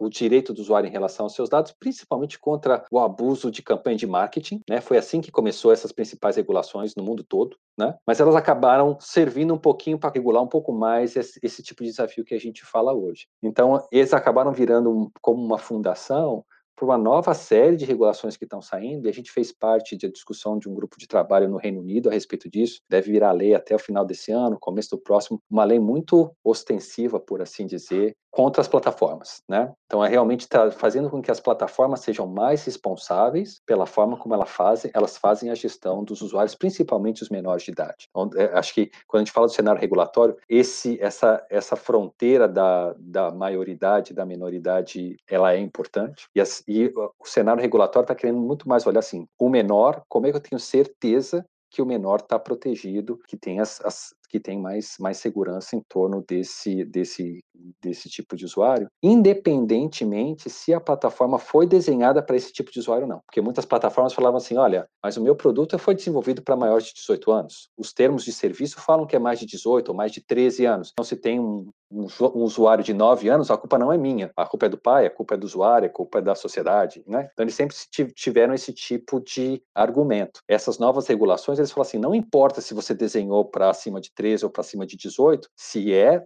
[0.00, 3.96] o, direito do usuário em relação aos seus dados, principalmente contra o abuso de campanha
[3.96, 4.60] de marketing.
[4.68, 4.80] Né?
[4.80, 7.56] Foi assim que começou essas principais regulações no mundo todo.
[7.78, 7.94] Né?
[8.06, 11.90] Mas elas acabaram servindo um pouquinho para regular um pouco mais esse, esse, tipo de
[11.90, 13.26] desafio que a gente fala hoje.
[13.42, 16.44] Então, eles acabaram virando como uma fundação
[16.82, 20.08] por uma nova série de regulações que estão saindo, e a gente fez parte da
[20.08, 22.80] discussão de um grupo de trabalho no Reino Unido a respeito disso.
[22.90, 27.20] Deve virar lei até o final desse ano, começo do próximo, uma lei muito ostensiva,
[27.20, 29.70] por assim dizer, contra as plataformas, né?
[29.84, 34.34] Então é realmente tá fazendo com que as plataformas sejam mais responsáveis pela forma como
[34.34, 38.08] elas fazem, elas fazem a gestão dos usuários, principalmente os menores de idade.
[38.08, 42.48] Então, é, acho que quando a gente fala do cenário regulatório, esse essa essa fronteira
[42.48, 46.26] da, da maioridade da menoridade, ela é importante.
[46.34, 50.26] E, as, e o cenário regulatório está querendo muito mais olhar assim, o menor, como
[50.26, 54.40] é que eu tenho certeza que o menor está protegido, que tem as, as, que
[54.40, 57.44] tem mais, mais segurança em torno desse, desse,
[57.82, 63.04] desse tipo de usuário, independentemente se a plataforma foi desenhada para esse tipo de usuário
[63.04, 63.20] ou não.
[63.26, 66.94] Porque muitas plataformas falavam assim: olha, mas o meu produto foi desenvolvido para maiores de
[66.94, 67.68] 18 anos.
[67.76, 70.90] Os termos de serviço falam que é mais de 18 ou mais de 13 anos.
[70.92, 72.06] Então, se tem um, um,
[72.42, 74.30] usuário de 9 anos, a culpa não é minha.
[74.34, 77.04] A culpa é do pai, a culpa é do usuário, a culpa é da sociedade.
[77.06, 77.28] Né?
[77.32, 77.76] Então, eles sempre
[78.14, 80.40] tiveram esse tipo de argumento.
[80.48, 84.44] Essas novas regulações, eles falam assim: não importa se você desenhou para acima de 13
[84.44, 86.24] ou para cima de 18, se é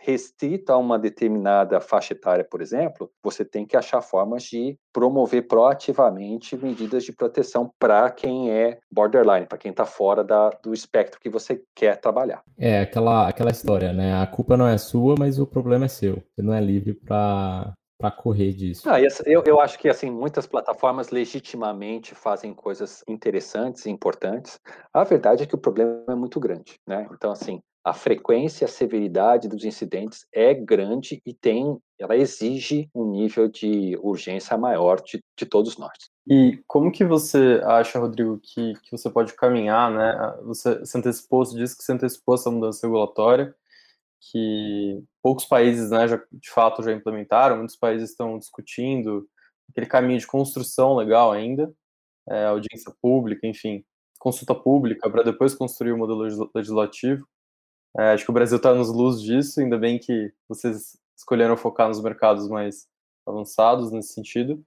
[0.00, 5.46] restrito a uma determinada faixa etária, por exemplo, você tem que achar formas de promover
[5.46, 11.20] proativamente medidas de proteção para quem é borderline, para quem está fora da, do espectro
[11.20, 12.42] que você quer trabalhar.
[12.58, 14.20] É aquela, aquela história, né?
[14.20, 16.22] A culpa não é sua, mas o problema é seu.
[16.34, 17.72] Você não é livre para
[18.04, 18.86] para correr disso?
[18.86, 24.60] Ah, eu, eu acho que assim muitas plataformas legitimamente fazem coisas interessantes e importantes.
[24.92, 27.08] A verdade é que o problema é muito grande, né?
[27.10, 32.88] Então assim a frequência e a severidade dos incidentes é grande e tem, ela exige
[32.94, 35.92] um nível de urgência maior de, de todos nós.
[36.26, 40.34] E como que você acha, Rodrigo, que, que você pode caminhar, né?
[40.44, 43.54] Você se antecipou, você disse que se antecipou essa mudança regulatória,
[44.30, 49.28] que poucos países, né, já, de fato já implementaram, muitos países estão discutindo
[49.70, 51.72] aquele caminho de construção legal ainda,
[52.28, 53.84] é, audiência pública, enfim,
[54.18, 57.26] consulta pública para depois construir o modelo legislativo.
[57.96, 61.88] É, acho que o Brasil está nos luz disso, ainda bem que vocês escolheram focar
[61.88, 62.88] nos mercados mais
[63.26, 64.64] avançados nesse sentido,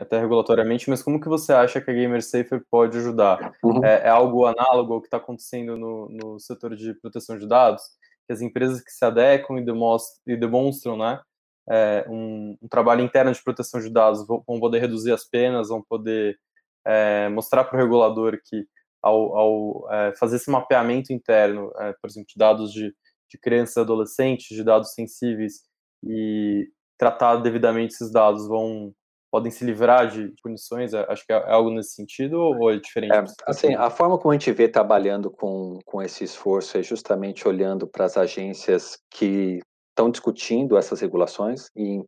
[0.00, 3.54] até regulatoriamente, mas como que você acha que a Gamer Safer pode ajudar?
[3.62, 3.84] Uhum.
[3.84, 7.82] É, é, algo análogo ao que está acontecendo no, no setor de proteção de dados?
[8.26, 11.20] Que as empresas que se adequam e, demonstram, e demonstram né,
[11.68, 15.82] é, um, um, trabalho interno de proteção de dados vão, poder reduzir as penas, vão
[15.82, 16.38] poder
[16.86, 18.66] é, mostrar para o regulador que
[19.02, 22.94] ao, ao é, fazer esse mapeamento interno, é, por exemplo, de dados de,
[23.30, 25.62] de crianças e adolescentes, de dados sensíveis,
[26.02, 28.94] e tratar devidamente esses dados vão
[29.34, 30.94] podem se livrar de punições?
[30.94, 33.12] É, acho que é, é algo nesse sentido ou é diferente?
[33.12, 37.48] É, assim, a forma como a gente vê trabalhando com, com esse esforço é justamente
[37.48, 39.58] olhando para as agências que
[39.90, 42.00] estão discutindo essas regulações e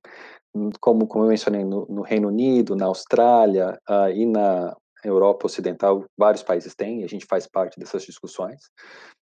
[0.81, 6.05] como, como eu mencionei no, no Reino Unido, na Austrália uh, e na Europa Ocidental,
[6.17, 8.71] vários países têm, e a gente faz parte dessas discussões.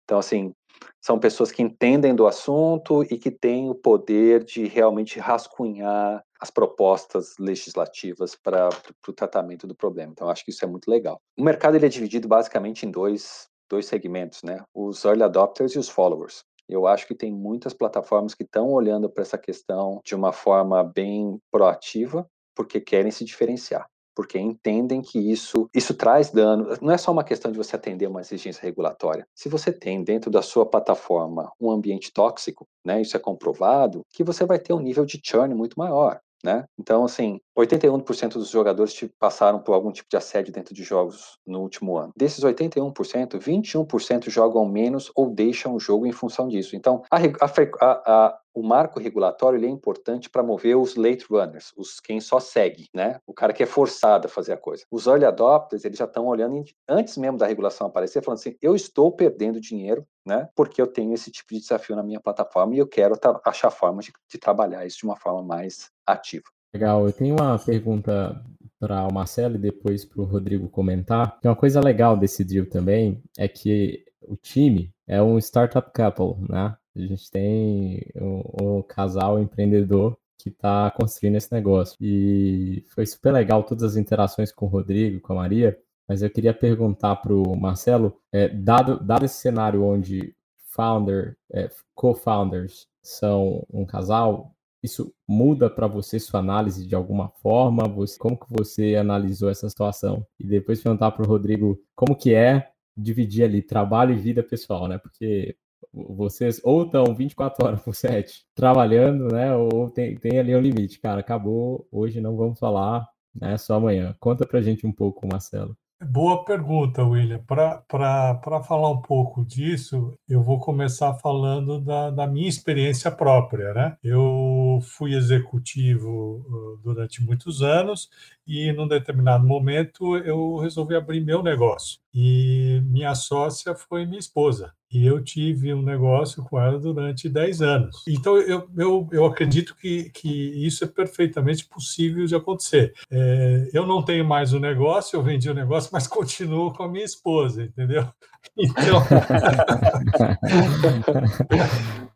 [0.06, 0.52] Então, assim,
[1.00, 6.50] são pessoas que entendem do assunto e que têm o poder de realmente rascunhar as
[6.50, 8.70] propostas legislativas para
[9.08, 10.12] o tratamento do problema.
[10.12, 11.22] Então, acho que isso é muito legal.
[11.38, 14.64] O mercado ele é dividido basicamente em dois, dois segmentos, né?
[14.74, 16.44] Os early adopters e os followers.
[16.68, 20.84] Eu acho que tem muitas plataformas que estão olhando para essa questão de uma forma
[20.84, 22.26] bem proativa,
[22.56, 26.78] porque querem se diferenciar porque entendem que isso, isso traz dano.
[26.82, 29.26] Não é só uma questão de você atender uma exigência regulatória.
[29.34, 34.24] Se você tem dentro da sua plataforma um ambiente tóxico, né, isso é comprovado, que
[34.24, 36.20] você vai ter um nível de churn muito maior.
[36.44, 36.66] Né?
[36.80, 41.62] Então, assim, 81% dos jogadores passaram por algum tipo de assédio dentro de jogos no
[41.62, 42.12] último ano.
[42.16, 46.76] Desses 81%, 21% jogam menos ou deixam o jogo em função disso.
[46.76, 52.00] Então, a, a, a, o marco regulatório é importante para mover os late runners, os
[52.00, 53.20] quem só segue, né?
[53.26, 54.84] O cara que é forçado a fazer a coisa.
[54.92, 58.76] Os early adopters, eles já estão olhando antes mesmo da regulação aparecer, falando assim: eu
[58.76, 60.48] estou perdendo dinheiro, né?
[60.56, 64.06] Porque eu tenho esse tipo de desafio na minha plataforma e eu quero achar formas
[64.06, 66.46] de, de trabalhar isso de uma forma mais ativa.
[66.74, 68.44] Legal, eu tenho uma pergunta
[68.80, 71.38] para o Marcelo e depois para o Rodrigo comentar.
[71.44, 76.76] uma coisa legal desse deal também é que o time é um startup couple, né?
[76.96, 81.96] A gente tem um casal empreendedor que está construindo esse negócio.
[82.02, 85.78] E foi super legal todas as interações com o Rodrigo, com a Maria.
[86.12, 90.36] Mas eu queria perguntar para o Marcelo, é, dado, dado esse cenário onde
[90.68, 97.88] founder, é, co-founders são um casal, isso muda para você sua análise de alguma forma?
[97.88, 100.28] Você, como que você analisou essa situação?
[100.38, 104.90] E depois perguntar para o Rodrigo como que é dividir ali trabalho e vida pessoal,
[104.90, 104.98] né?
[104.98, 105.56] Porque
[105.94, 109.56] vocês ou estão 24 horas por 7 trabalhando, né?
[109.56, 113.58] Ou tem, tem ali um limite, cara, acabou, hoje não vamos falar, né?
[113.58, 114.14] Só amanhã.
[114.20, 115.74] Conta pra gente um pouco, Marcelo.
[116.04, 117.38] Boa pergunta, William.
[117.46, 123.72] Para falar um pouco disso, eu vou começar falando da, da, minha experiência própria.
[123.72, 123.96] Né?
[124.04, 128.10] Eu fui executivo durante muitos anos
[128.48, 132.01] e, num determinado momento, eu resolvi abrir meu negócio.
[132.14, 134.74] E minha sócia foi minha esposa.
[134.92, 138.04] E eu tive um negócio com ela durante 10 anos.
[138.06, 140.30] Então, eu, eu, eu acredito que, que
[140.66, 142.94] isso é perfeitamente possível de acontecer.
[143.10, 146.90] É, eu não tenho mais o negócio, eu vendi o negócio, mas continuo com a
[146.90, 148.06] minha esposa, entendeu?
[148.58, 149.06] Então.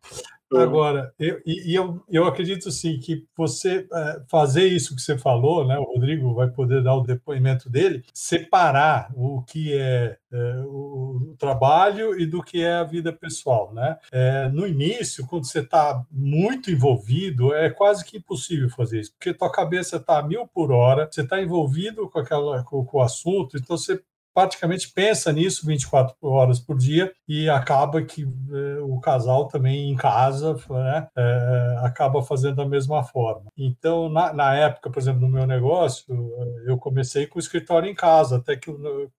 [0.61, 5.65] Agora, eu, e eu, eu acredito sim que você é, fazer isso que você falou,
[5.65, 5.77] né?
[5.77, 12.19] O Rodrigo vai poder dar o depoimento dele, separar o que é, é o, trabalho
[12.19, 13.97] e do que é a vida pessoal, né?
[14.11, 19.33] É, no início, quando você está muito envolvido, é quase que impossível fazer isso, porque
[19.33, 23.01] tua cabeça está a mil por hora, você está envolvido com aquela com, com o
[23.01, 24.01] assunto, então você
[24.35, 29.95] praticamente pensa nisso 24 horas por dia e acaba que eh, o casal também em
[29.95, 33.45] casa né, eh, acaba fazendo da mesma forma.
[33.57, 37.89] Então, na, na, época, por exemplo, no meu negócio, eh, eu comecei com o escritório
[37.89, 38.69] em casa, até que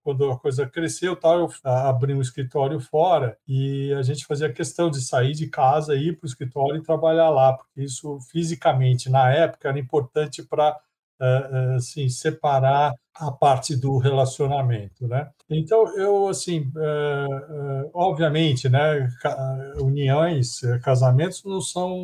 [0.05, 4.91] quando a coisa cresceu, tal, eu abri um escritório fora e a gente fazia questão
[4.91, 9.33] de sair de casa, ir para o escritório e trabalhar lá, porque isso fisicamente, na
[9.33, 10.77] época, era importante para
[11.75, 15.29] assim, separar a parte do relacionamento, né?
[15.49, 16.71] Então eu assim,
[17.95, 19.09] obviamente, né?
[19.81, 21.95] Uniões, casamentos não são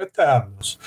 [0.00, 0.78] eternos,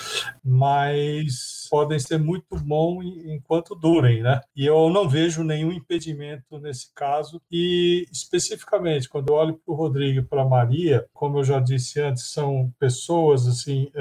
[0.43, 4.41] mas podem ser muito bons enquanto durem, né?
[4.55, 7.41] E eu não vejo nenhum impedimento nesse caso.
[7.51, 11.59] E especificamente quando eu olho para o Rodrigo e para a Maria, como eu já
[11.59, 13.91] disse antes, são pessoas assim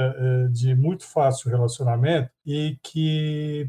[0.52, 3.68] de muito fácil relacionamento e que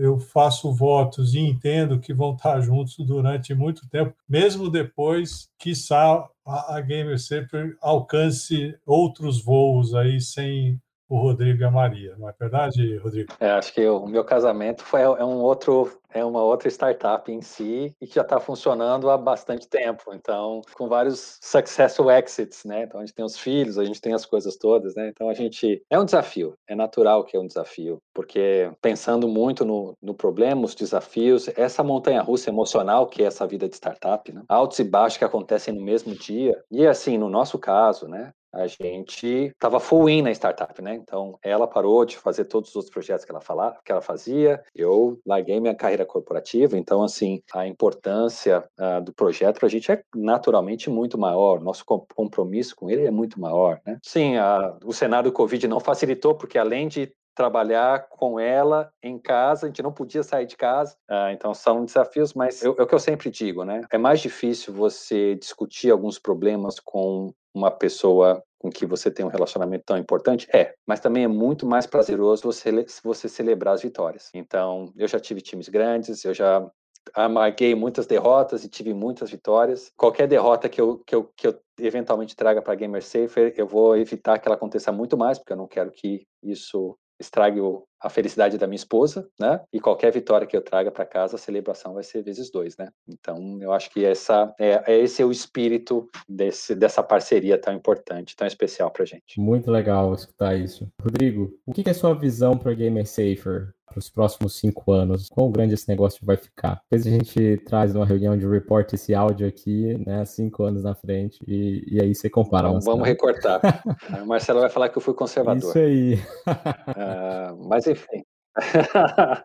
[0.00, 6.28] eu faço votos e entendo que vão estar juntos durante muito tempo, mesmo depois, quiçá,
[6.44, 12.34] a Gamer sempre alcance outros voos aí sem o Rodrigo e a Maria, não é
[12.38, 13.32] verdade, Rodrigo?
[13.40, 17.40] É, acho que o meu casamento foi é um outro é uma outra startup em
[17.42, 20.14] si e que já está funcionando há bastante tempo.
[20.14, 22.84] Então, com vários successful exits, né?
[22.84, 25.08] Então a gente tem os filhos, a gente tem as coisas todas, né?
[25.08, 29.64] Então a gente é um desafio, é natural que é um desafio, porque pensando muito
[29.64, 34.42] no, no problema, os desafios, essa montanha-russa emocional que é essa vida de startup, né?
[34.48, 36.58] altos e baixos que acontecem no mesmo dia.
[36.70, 38.32] E assim, no nosso caso, né?
[38.52, 40.94] A gente estava full in na startup, né?
[40.94, 44.62] Então, ela parou de fazer todos os outros projetos que ela falava, que ela fazia.
[44.74, 46.76] Eu larguei minha carreira corporativa.
[46.76, 51.60] Então, assim, a importância uh, do projeto para a gente é naturalmente muito maior.
[51.60, 53.98] Nosso compromisso com ele é muito maior, né?
[54.02, 59.16] Sim, a, o cenário do Covid não facilitou, porque além de trabalhar com ela em
[59.16, 62.84] casa, a gente não podia sair de casa, uh, então são desafios, mas é o
[62.84, 63.82] que eu sempre digo, né?
[63.92, 69.30] É mais difícil você discutir alguns problemas com uma pessoa com que você tem um
[69.30, 70.48] relacionamento tão importante?
[70.52, 72.70] É, mas também é muito mais prazeroso você,
[73.02, 74.30] você celebrar as vitórias.
[74.34, 76.68] Então, eu já tive times grandes, eu já
[77.14, 79.90] amarguei muitas derrotas e tive muitas vitórias.
[79.96, 83.96] Qualquer derrota que eu, que eu, que eu eventualmente traga para Gamer Safer, eu vou
[83.96, 87.60] evitar que ela aconteça muito mais, porque eu não quero que isso estrague
[88.00, 89.60] a felicidade da minha esposa, né?
[89.72, 92.88] E qualquer vitória que eu traga para casa, a celebração vai ser vezes dois, né?
[93.08, 97.74] Então, eu acho que essa é, é esse é o espírito desse, dessa parceria tão
[97.74, 99.38] importante, tão especial para gente.
[99.38, 100.90] Muito legal escutar isso.
[101.02, 103.74] Rodrigo, o que é a sua visão para Gamer Safer?
[103.88, 105.28] Para os próximos cinco anos?
[105.28, 106.80] Quão grande esse negócio vai ficar?
[106.90, 110.94] Depois a gente traz uma reunião de report esse áudio aqui, né, cinco anos na
[110.94, 112.68] frente, e, e aí você compara.
[112.68, 113.60] Então, vamos recortar.
[114.22, 115.70] o Marcelo vai falar que eu fui conservador.
[115.70, 116.14] Isso aí.
[116.14, 118.22] uh, mas enfim.
[118.94, 119.44] ah,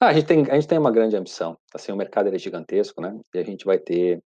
[0.00, 1.56] a, gente tem, a gente tem uma grande ambição.
[1.72, 3.16] Assim, o mercado é gigantesco, né?
[3.34, 4.20] E a gente vai ter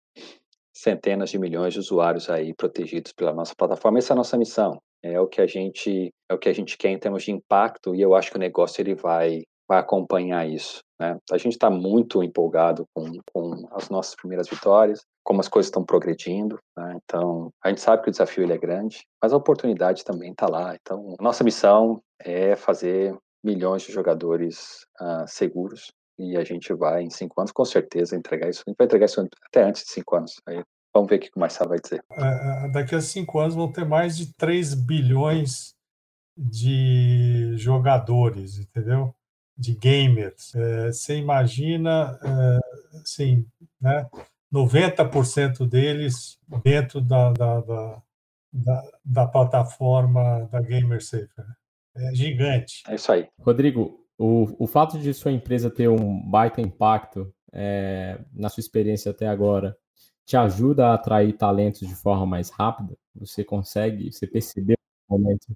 [0.74, 4.00] centenas de milhões de usuários aí protegidos pela nossa plataforma.
[4.00, 4.82] Essa é a nossa missão.
[5.04, 7.96] É o que a gente é o que a gente quer em termos de impacto
[7.96, 10.82] e eu acho que o negócio ele vai vai acompanhar isso.
[11.00, 11.18] Né?
[11.32, 15.86] A gente está muito empolgado com, com as nossas primeiras vitórias, como as coisas estão
[15.86, 16.60] progredindo.
[16.78, 17.00] Né?
[17.02, 20.46] Então, a gente sabe que o desafio ele é grande, mas a oportunidade também está
[20.48, 20.76] lá.
[20.76, 27.10] Então, nossa missão é fazer milhões de jogadores uh, seguros e a gente vai, em
[27.10, 28.64] cinco anos, com certeza, entregar isso.
[28.68, 30.34] A gente vai entregar isso até antes de cinco anos.
[30.46, 30.62] Aí,
[30.94, 32.04] vamos ver o que o Marcelo vai dizer.
[32.12, 35.74] É, é daqui a cinco anos vão ter mais de 3 bilhões
[36.38, 39.14] de jogadores, entendeu?
[39.62, 40.54] de gamers.
[40.56, 43.46] É, você imagina, é, assim,
[43.80, 44.08] né,
[44.52, 48.02] 90% deles dentro da, da, da,
[48.52, 51.46] da, da plataforma da Gamer Safer.
[51.96, 52.84] É gigante.
[52.88, 53.28] É isso aí.
[53.40, 59.12] Rodrigo, o, o fato de sua empresa ter um baita impacto é, na sua experiência
[59.12, 59.78] até agora
[60.26, 62.98] te ajuda a atrair talentos de forma mais rápida?
[63.16, 64.78] Você consegue, você percebeu
[65.10, 65.48] no momento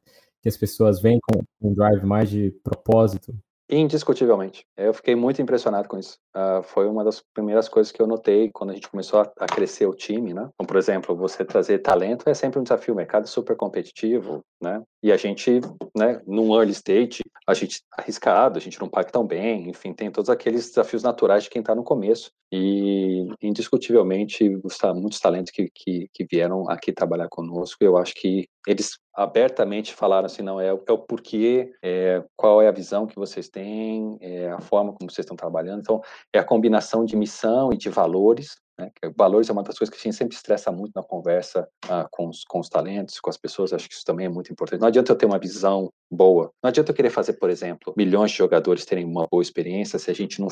[0.42, 3.36] que as pessoas vêm com um drive mais de propósito
[3.68, 4.64] Indiscutivelmente.
[4.78, 6.20] Eu fiquei muito impressionado com isso.
[6.36, 9.48] Uh, foi uma das primeiras coisas que eu notei quando a gente começou a, a,
[9.48, 10.48] crescer o time, né?
[10.54, 12.94] Então, por exemplo, você trazer talento é sempre um desafio.
[12.94, 14.84] O mercado é super competitivo, né?
[15.02, 15.62] E a gente,
[15.98, 20.12] né, num early stage, a gente arriscado, a gente não paga tão bem, enfim, tem
[20.12, 22.30] todos aqueles desafios naturais de quem está no começo.
[22.52, 24.48] E, indiscutivelmente,
[24.96, 30.26] muitos talentos que, que, que vieram aqui trabalhar conosco, eu acho que eles abertamente falaram
[30.26, 34.52] assim, não, é, é o porquê, é, qual é a visão que vocês têm, é
[34.52, 35.82] a forma como vocês estão trabalhando.
[35.82, 36.02] Então,
[36.34, 38.92] é a combinação de missão e de valores, né?
[39.16, 42.28] Valores é uma das coisas que a gente sempre estressa muito na conversa ah, com,
[42.28, 44.82] os, com os talentos, com as pessoas, acho que isso também é muito importante.
[44.82, 48.32] Não adianta eu ter uma visão boa, não adianta eu querer fazer, por exemplo, milhões
[48.32, 50.48] de jogadores terem uma boa experiência se a gente não,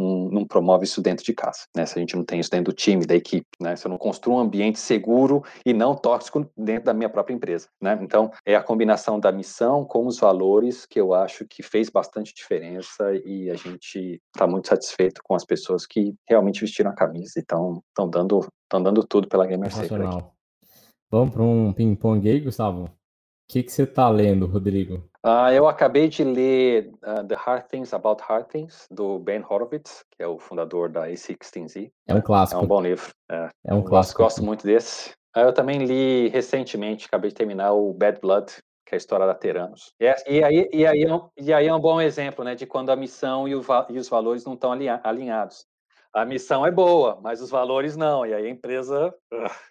[0.00, 1.84] não, não promove isso dentro de casa, né?
[1.86, 3.76] se a gente não tem isso dentro do time, da equipe, né?
[3.76, 7.68] se eu não construo um ambiente seguro e não tóxico dentro da minha própria empresa.
[7.80, 7.94] Né?
[8.06, 12.32] Então, é a combinação da missão com os valores que eu acho que fez bastante
[12.32, 17.32] diferença e a gente está muito satisfeito com as pessoas que realmente vestiram a camisa
[17.36, 19.70] e estão dando, dando tudo pela Gamer.
[21.10, 22.84] Vamos para um ping-pong aí, Gustavo?
[22.84, 22.90] O
[23.48, 25.08] que, que você está lendo, Rodrigo?
[25.24, 30.04] Uh, eu acabei de ler uh, The Hard Things About Hard Things, do Ben Horowitz,
[30.10, 31.90] que é o fundador da A16Z.
[32.08, 32.60] É um clássico.
[32.60, 33.10] É um bom livro.
[33.30, 34.22] É, é um clássico.
[34.22, 35.12] Gosto muito desse.
[35.36, 38.52] Eu também li recentemente, acabei de terminar o Bad Blood,
[38.86, 39.92] que é a história da Teranos.
[40.00, 42.66] E, é, e, aí, e, aí, é e aí é um bom exemplo né, de
[42.66, 45.66] quando a missão e, o, e os valores não estão alinhados
[46.16, 48.24] a missão é boa, mas os valores não.
[48.24, 49.14] E aí a empresa.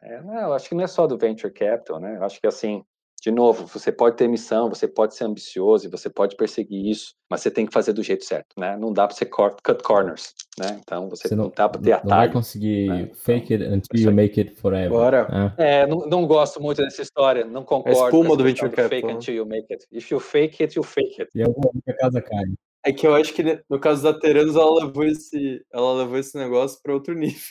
[0.03, 2.19] É, não, eu acho que não é só do venture capital, né?
[2.21, 2.85] Acho que assim,
[3.25, 7.15] de novo, você pode ter missão, você pode ser ambicioso e você pode perseguir isso,
[7.27, 8.77] mas você tem que fazer do jeito certo, né?
[8.77, 10.79] Não dá para você cut corners, né?
[10.79, 12.09] Então você, você não, não dá para ter atalho.
[12.11, 13.09] Não vai conseguir né?
[13.15, 14.89] fake it until you make it forever.
[14.89, 15.53] Bora.
[15.57, 17.99] É, é não, não, gosto muito dessa história, não concordo.
[17.99, 18.89] A espuma do venture capital.
[18.89, 19.87] Fake until you make it.
[19.91, 21.31] If you fake it, you fake it.
[21.33, 22.45] E alguma casa cai.
[22.85, 26.37] É que eu acho que no caso da Teranos ela levou esse, ela levou esse
[26.37, 27.41] negócio para outro nível.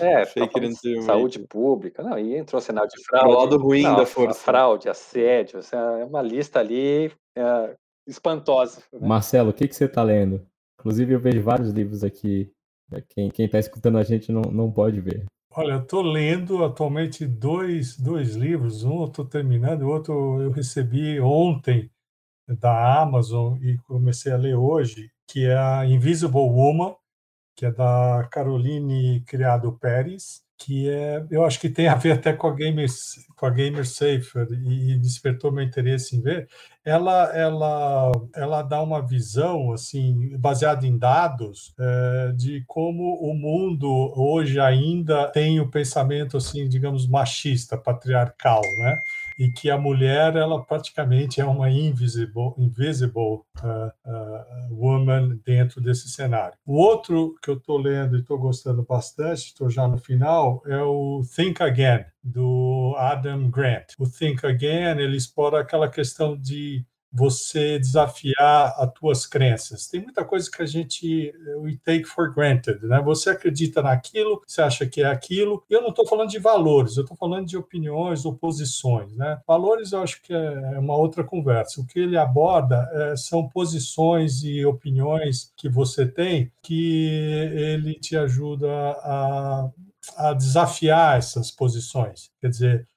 [0.00, 0.24] É,
[1.02, 3.28] saúde pública, não, e entrou cenário de fraude.
[3.28, 4.38] O lado ruim não, da força.
[4.38, 8.82] Fraude, assédio, é uma lista ali é, espantosa.
[8.92, 9.06] Né?
[9.06, 10.46] Marcelo, o que, que você está lendo?
[10.78, 12.50] Inclusive, eu vejo vários livros aqui.
[12.90, 15.24] Né, quem está escutando a gente não, não pode ver.
[15.56, 18.84] Olha, eu estou lendo atualmente dois, dois livros.
[18.84, 21.90] Um eu estou terminando, o outro eu recebi ontem
[22.48, 26.94] da Amazon e comecei a ler hoje, que é a Invisible Woman,
[27.54, 32.32] que é da Caroline Criado Pérez, que é, eu acho que tem a ver até
[32.32, 32.88] com a Gamer,
[33.36, 36.48] com a Gamer Safer e despertou meu interesse em ver.
[36.84, 43.88] Ela, ela, ela dá uma visão assim baseada em dados é, de como o mundo
[44.16, 49.02] hoje ainda tem o pensamento assim, digamos, machista, patriarcal, né?
[49.38, 56.08] E que a mulher ela praticamente é uma invisible, invisible uh, uh, woman dentro desse
[56.08, 56.56] cenário.
[56.64, 60.80] O outro que eu estou lendo e estou gostando bastante, estou já no final, é
[60.82, 63.92] o Think Again do Adam Grant.
[63.98, 66.84] O Think Again ele explora aquela questão de
[67.14, 69.86] você desafiar as tuas crenças.
[69.86, 73.00] Tem muita coisa que a gente we take for granted, né?
[73.02, 75.62] Você acredita naquilo, você acha que é aquilo.
[75.70, 79.40] Eu não estou falando de valores, eu estou falando de opiniões ou posições, né?
[79.46, 81.80] Valores eu acho que é uma outra conversa.
[81.80, 87.06] O que ele aborda é, são posições e opiniões que você tem que
[87.54, 89.70] ele te ajuda a
[90.16, 92.30] a desafiar essas posições.
[92.40, 92.93] Quer dizer, é,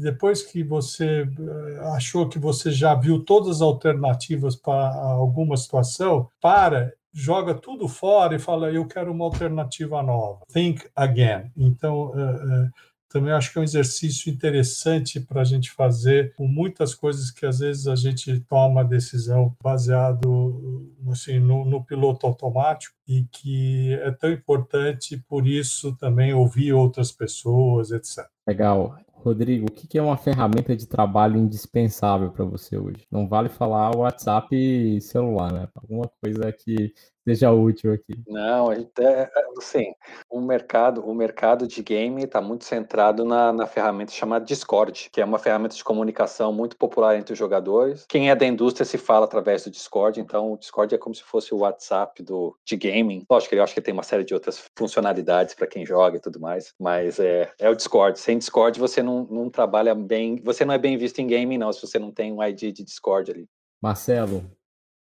[0.00, 6.28] depois que você eh, achou que você já viu todas as alternativas para alguma situação,
[6.40, 10.40] para, joga tudo fora e fala: Eu quero uma alternativa nova.
[10.52, 11.50] Think again.
[11.56, 12.70] Então, eh,
[13.08, 17.46] também acho que é um exercício interessante para a gente fazer com muitas coisas que
[17.46, 24.10] às vezes a gente toma decisão baseado assim, no, no, piloto automático e que é
[24.10, 28.26] tão importante por isso também ouvir outras pessoas, etc.
[28.46, 28.98] Legal.
[29.26, 33.08] Rodrigo, o que é uma ferramenta de trabalho indispensável para você hoje?
[33.10, 35.68] Não vale falar WhatsApp e celular, né?
[35.74, 36.94] Alguma coisa que
[37.26, 38.14] seja útil aqui.
[38.28, 39.92] Não, é, assim,
[40.30, 45.20] o mercado, o mercado de game está muito centrado na, na ferramenta chamada Discord, que
[45.20, 48.06] é uma ferramenta de comunicação muito popular entre os jogadores.
[48.08, 51.22] Quem é da indústria se fala através do Discord, então o Discord é como se
[51.24, 53.24] fosse o WhatsApp do, de gaming.
[53.28, 56.20] Lógico que eu acho que tem uma série de outras funcionalidades para quem joga e
[56.20, 58.20] tudo mais, mas é, é o Discord.
[58.20, 61.72] Sem Discord você não, não trabalha bem, você não é bem visto em gaming não,
[61.72, 63.48] se você não tem um ID de Discord ali.
[63.82, 64.44] Marcelo,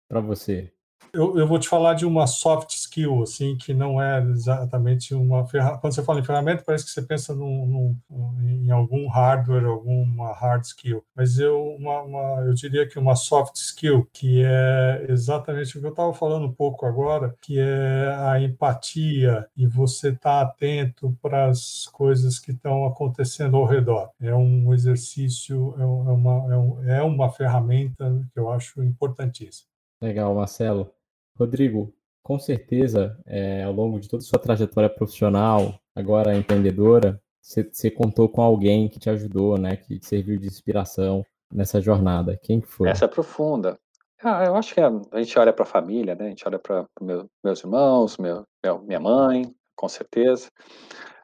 [0.08, 0.72] para você?
[1.12, 5.46] Eu, eu, vou te falar de uma soft skill, assim, que não é exatamente uma
[5.46, 5.80] ferramenta.
[5.80, 10.32] Quando você fala em ferramenta, parece que você pensa num, num, em algum hardware, alguma
[10.32, 11.04] hard skill.
[11.14, 15.86] Mas eu, uma, uma, eu diria que uma soft skill, que é exatamente o que
[15.86, 21.16] eu estava falando um pouco agora, que é a empatia e você estar tá atento
[21.22, 24.10] para as coisas que estão acontecendo ao redor.
[24.20, 29.68] É um exercício, é, é uma, é, um, é uma ferramenta que eu acho importantíssima.
[30.00, 30.97] Legal, Marcelo.
[31.38, 37.90] Rodrigo, com certeza, é, ao longo de toda a sua trajetória profissional, agora empreendedora, você
[37.90, 42.38] contou com alguém que te ajudou, né, que serviu de inspiração nessa jornada.
[42.42, 42.88] Quem foi?
[42.88, 43.78] Essa é profunda.
[44.22, 46.26] Ah, eu acho que a, a gente olha para a família, né?
[46.26, 50.50] A gente olha para meu, meus irmãos, meu, meu, minha mãe, com certeza.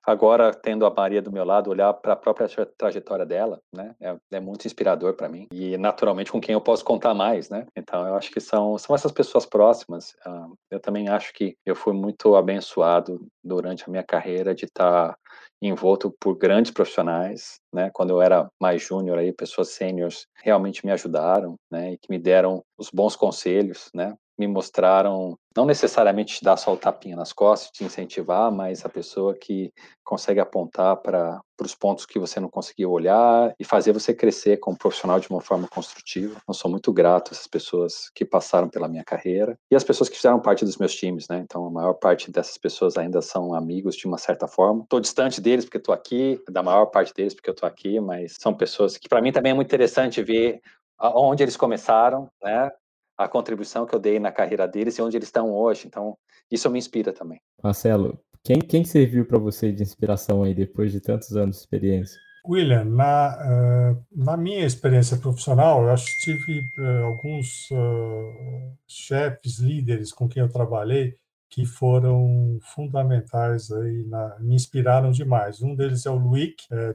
[0.07, 2.47] Agora, tendo a Maria do meu lado, olhar para a própria
[2.77, 5.49] trajetória dela, né, é, é muito inspirador para mim.
[5.53, 7.67] E, naturalmente, com quem eu posso contar mais, né?
[7.77, 10.11] Então, eu acho que são, são essas pessoas próximas.
[10.27, 15.13] Uh, eu também acho que eu fui muito abençoado durante a minha carreira de estar
[15.13, 15.19] tá
[15.63, 17.91] envolto por grandes profissionais, né?
[17.93, 21.93] Quando eu era mais júnior aí, pessoas sêniores realmente me ajudaram, né?
[21.93, 24.15] E que me deram os bons conselhos, né?
[24.39, 28.89] Me mostraram, não necessariamente te dar só o tapinha nas costas, te incentivar, mas a
[28.89, 29.73] pessoa que
[30.03, 34.77] consegue apontar para os pontos que você não conseguiu olhar e fazer você crescer como
[34.77, 36.37] profissional de uma forma construtiva.
[36.47, 40.09] Eu sou muito grato a essas pessoas que passaram pela minha carreira e as pessoas
[40.09, 41.39] que fizeram parte dos meus times, né?
[41.39, 44.83] Então, a maior parte dessas pessoas ainda são amigos de uma certa forma.
[44.83, 48.35] Estou distante deles porque estou aqui, da maior parte deles porque eu estou aqui, mas
[48.39, 50.61] são pessoas que para mim também é muito interessante ver
[51.01, 52.71] onde eles começaram, né?
[53.17, 55.87] A contribuição que eu dei na carreira deles e onde eles estão hoje.
[55.87, 56.17] Então,
[56.51, 57.41] isso me inspira também.
[57.63, 62.21] Marcelo, quem, quem serviu para você de inspiração aí depois de tantos anos de experiência?
[62.47, 69.59] William, na, uh, na minha experiência profissional, eu acho que tive uh, alguns uh, chefes,
[69.61, 71.17] líderes com quem eu trabalhei
[71.55, 75.63] que foram fundamentais aí, na, me inspiraram demais.
[75.63, 76.95] Um deles é o Luik é,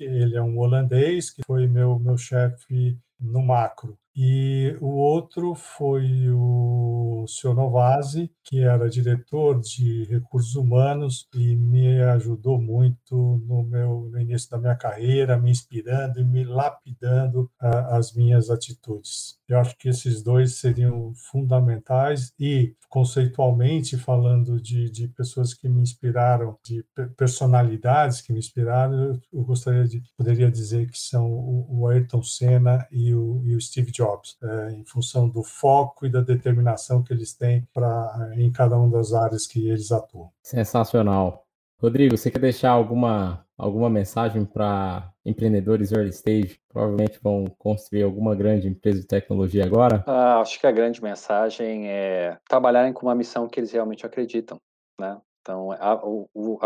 [0.00, 3.96] ele é um holandês que foi meu, meu chefe no macro.
[4.18, 7.54] E o outro foi o Sr.
[7.54, 14.48] Novasi, que era diretor de recursos humanos e me ajudou muito no, meu, no início
[14.48, 19.38] da minha carreira, me inspirando e me lapidando a, as minhas atitudes.
[19.46, 25.82] Eu acho que esses dois seriam fundamentais e, conceitualmente, falando de, de pessoas que me
[25.82, 26.82] inspiraram, de
[27.18, 32.86] personalidades que me inspiraram, eu gostaria de, poderia dizer que são o, o Ayrton Senna
[32.90, 37.02] e o, e o Steve Jobs jobs, é, em função do foco e da determinação
[37.02, 40.30] que eles têm pra, em cada uma das áreas que eles atuam.
[40.42, 41.44] Sensacional.
[41.78, 46.58] Rodrigo, você quer deixar alguma, alguma mensagem para empreendedores early stage?
[46.68, 50.02] Provavelmente vão construir alguma grande empresa de tecnologia agora?
[50.06, 54.56] Ah, acho que a grande mensagem é trabalharem com uma missão que eles realmente acreditam,
[54.98, 55.20] né?
[55.42, 56.00] Então, a,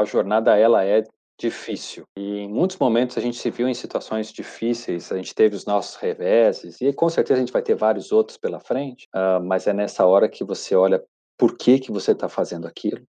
[0.00, 1.04] a jornada ela é
[1.40, 2.04] difícil.
[2.16, 5.64] E em muitos momentos a gente se viu em situações difíceis, a gente teve os
[5.64, 9.66] nossos reveses, e com certeza a gente vai ter vários outros pela frente, uh, mas
[9.66, 11.02] é nessa hora que você olha
[11.38, 13.02] por que, que você está fazendo aquilo.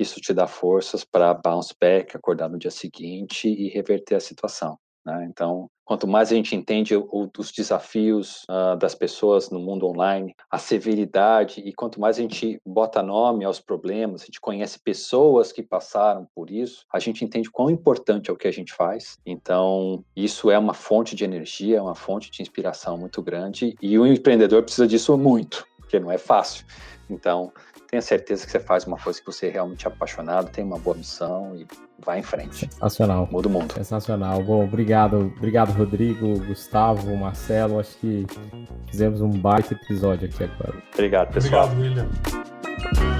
[0.00, 4.78] Isso te dá forças para bounce back, acordar no dia seguinte e reverter a situação.
[5.04, 5.26] Né?
[5.30, 10.58] Então, quanto mais a gente entende os desafios uh, das pessoas no mundo online, a
[10.58, 15.62] severidade, e quanto mais a gente bota nome aos problemas, a gente conhece pessoas que
[15.62, 19.18] passaram por isso, a gente entende quão importante é o que a gente faz.
[19.24, 23.98] Então, isso é uma fonte de energia, é uma fonte de inspiração muito grande, e
[23.98, 26.66] o empreendedor precisa disso muito, porque não é fácil.
[27.10, 27.50] Então,
[27.88, 30.96] tenha certeza que você faz uma coisa que você é realmente apaixonado, tem uma boa
[30.96, 31.66] missão e
[31.98, 32.68] vai em frente.
[32.70, 33.28] Sensacional.
[33.32, 33.74] Muda o mundo.
[33.74, 34.42] Sensacional.
[34.42, 37.80] Bom, obrigado, obrigado Rodrigo, Gustavo, Marcelo.
[37.80, 38.26] Acho que
[38.90, 40.82] fizemos um baita episódio aqui agora.
[40.92, 41.64] Obrigado, pessoal.
[41.64, 43.17] Obrigado, William.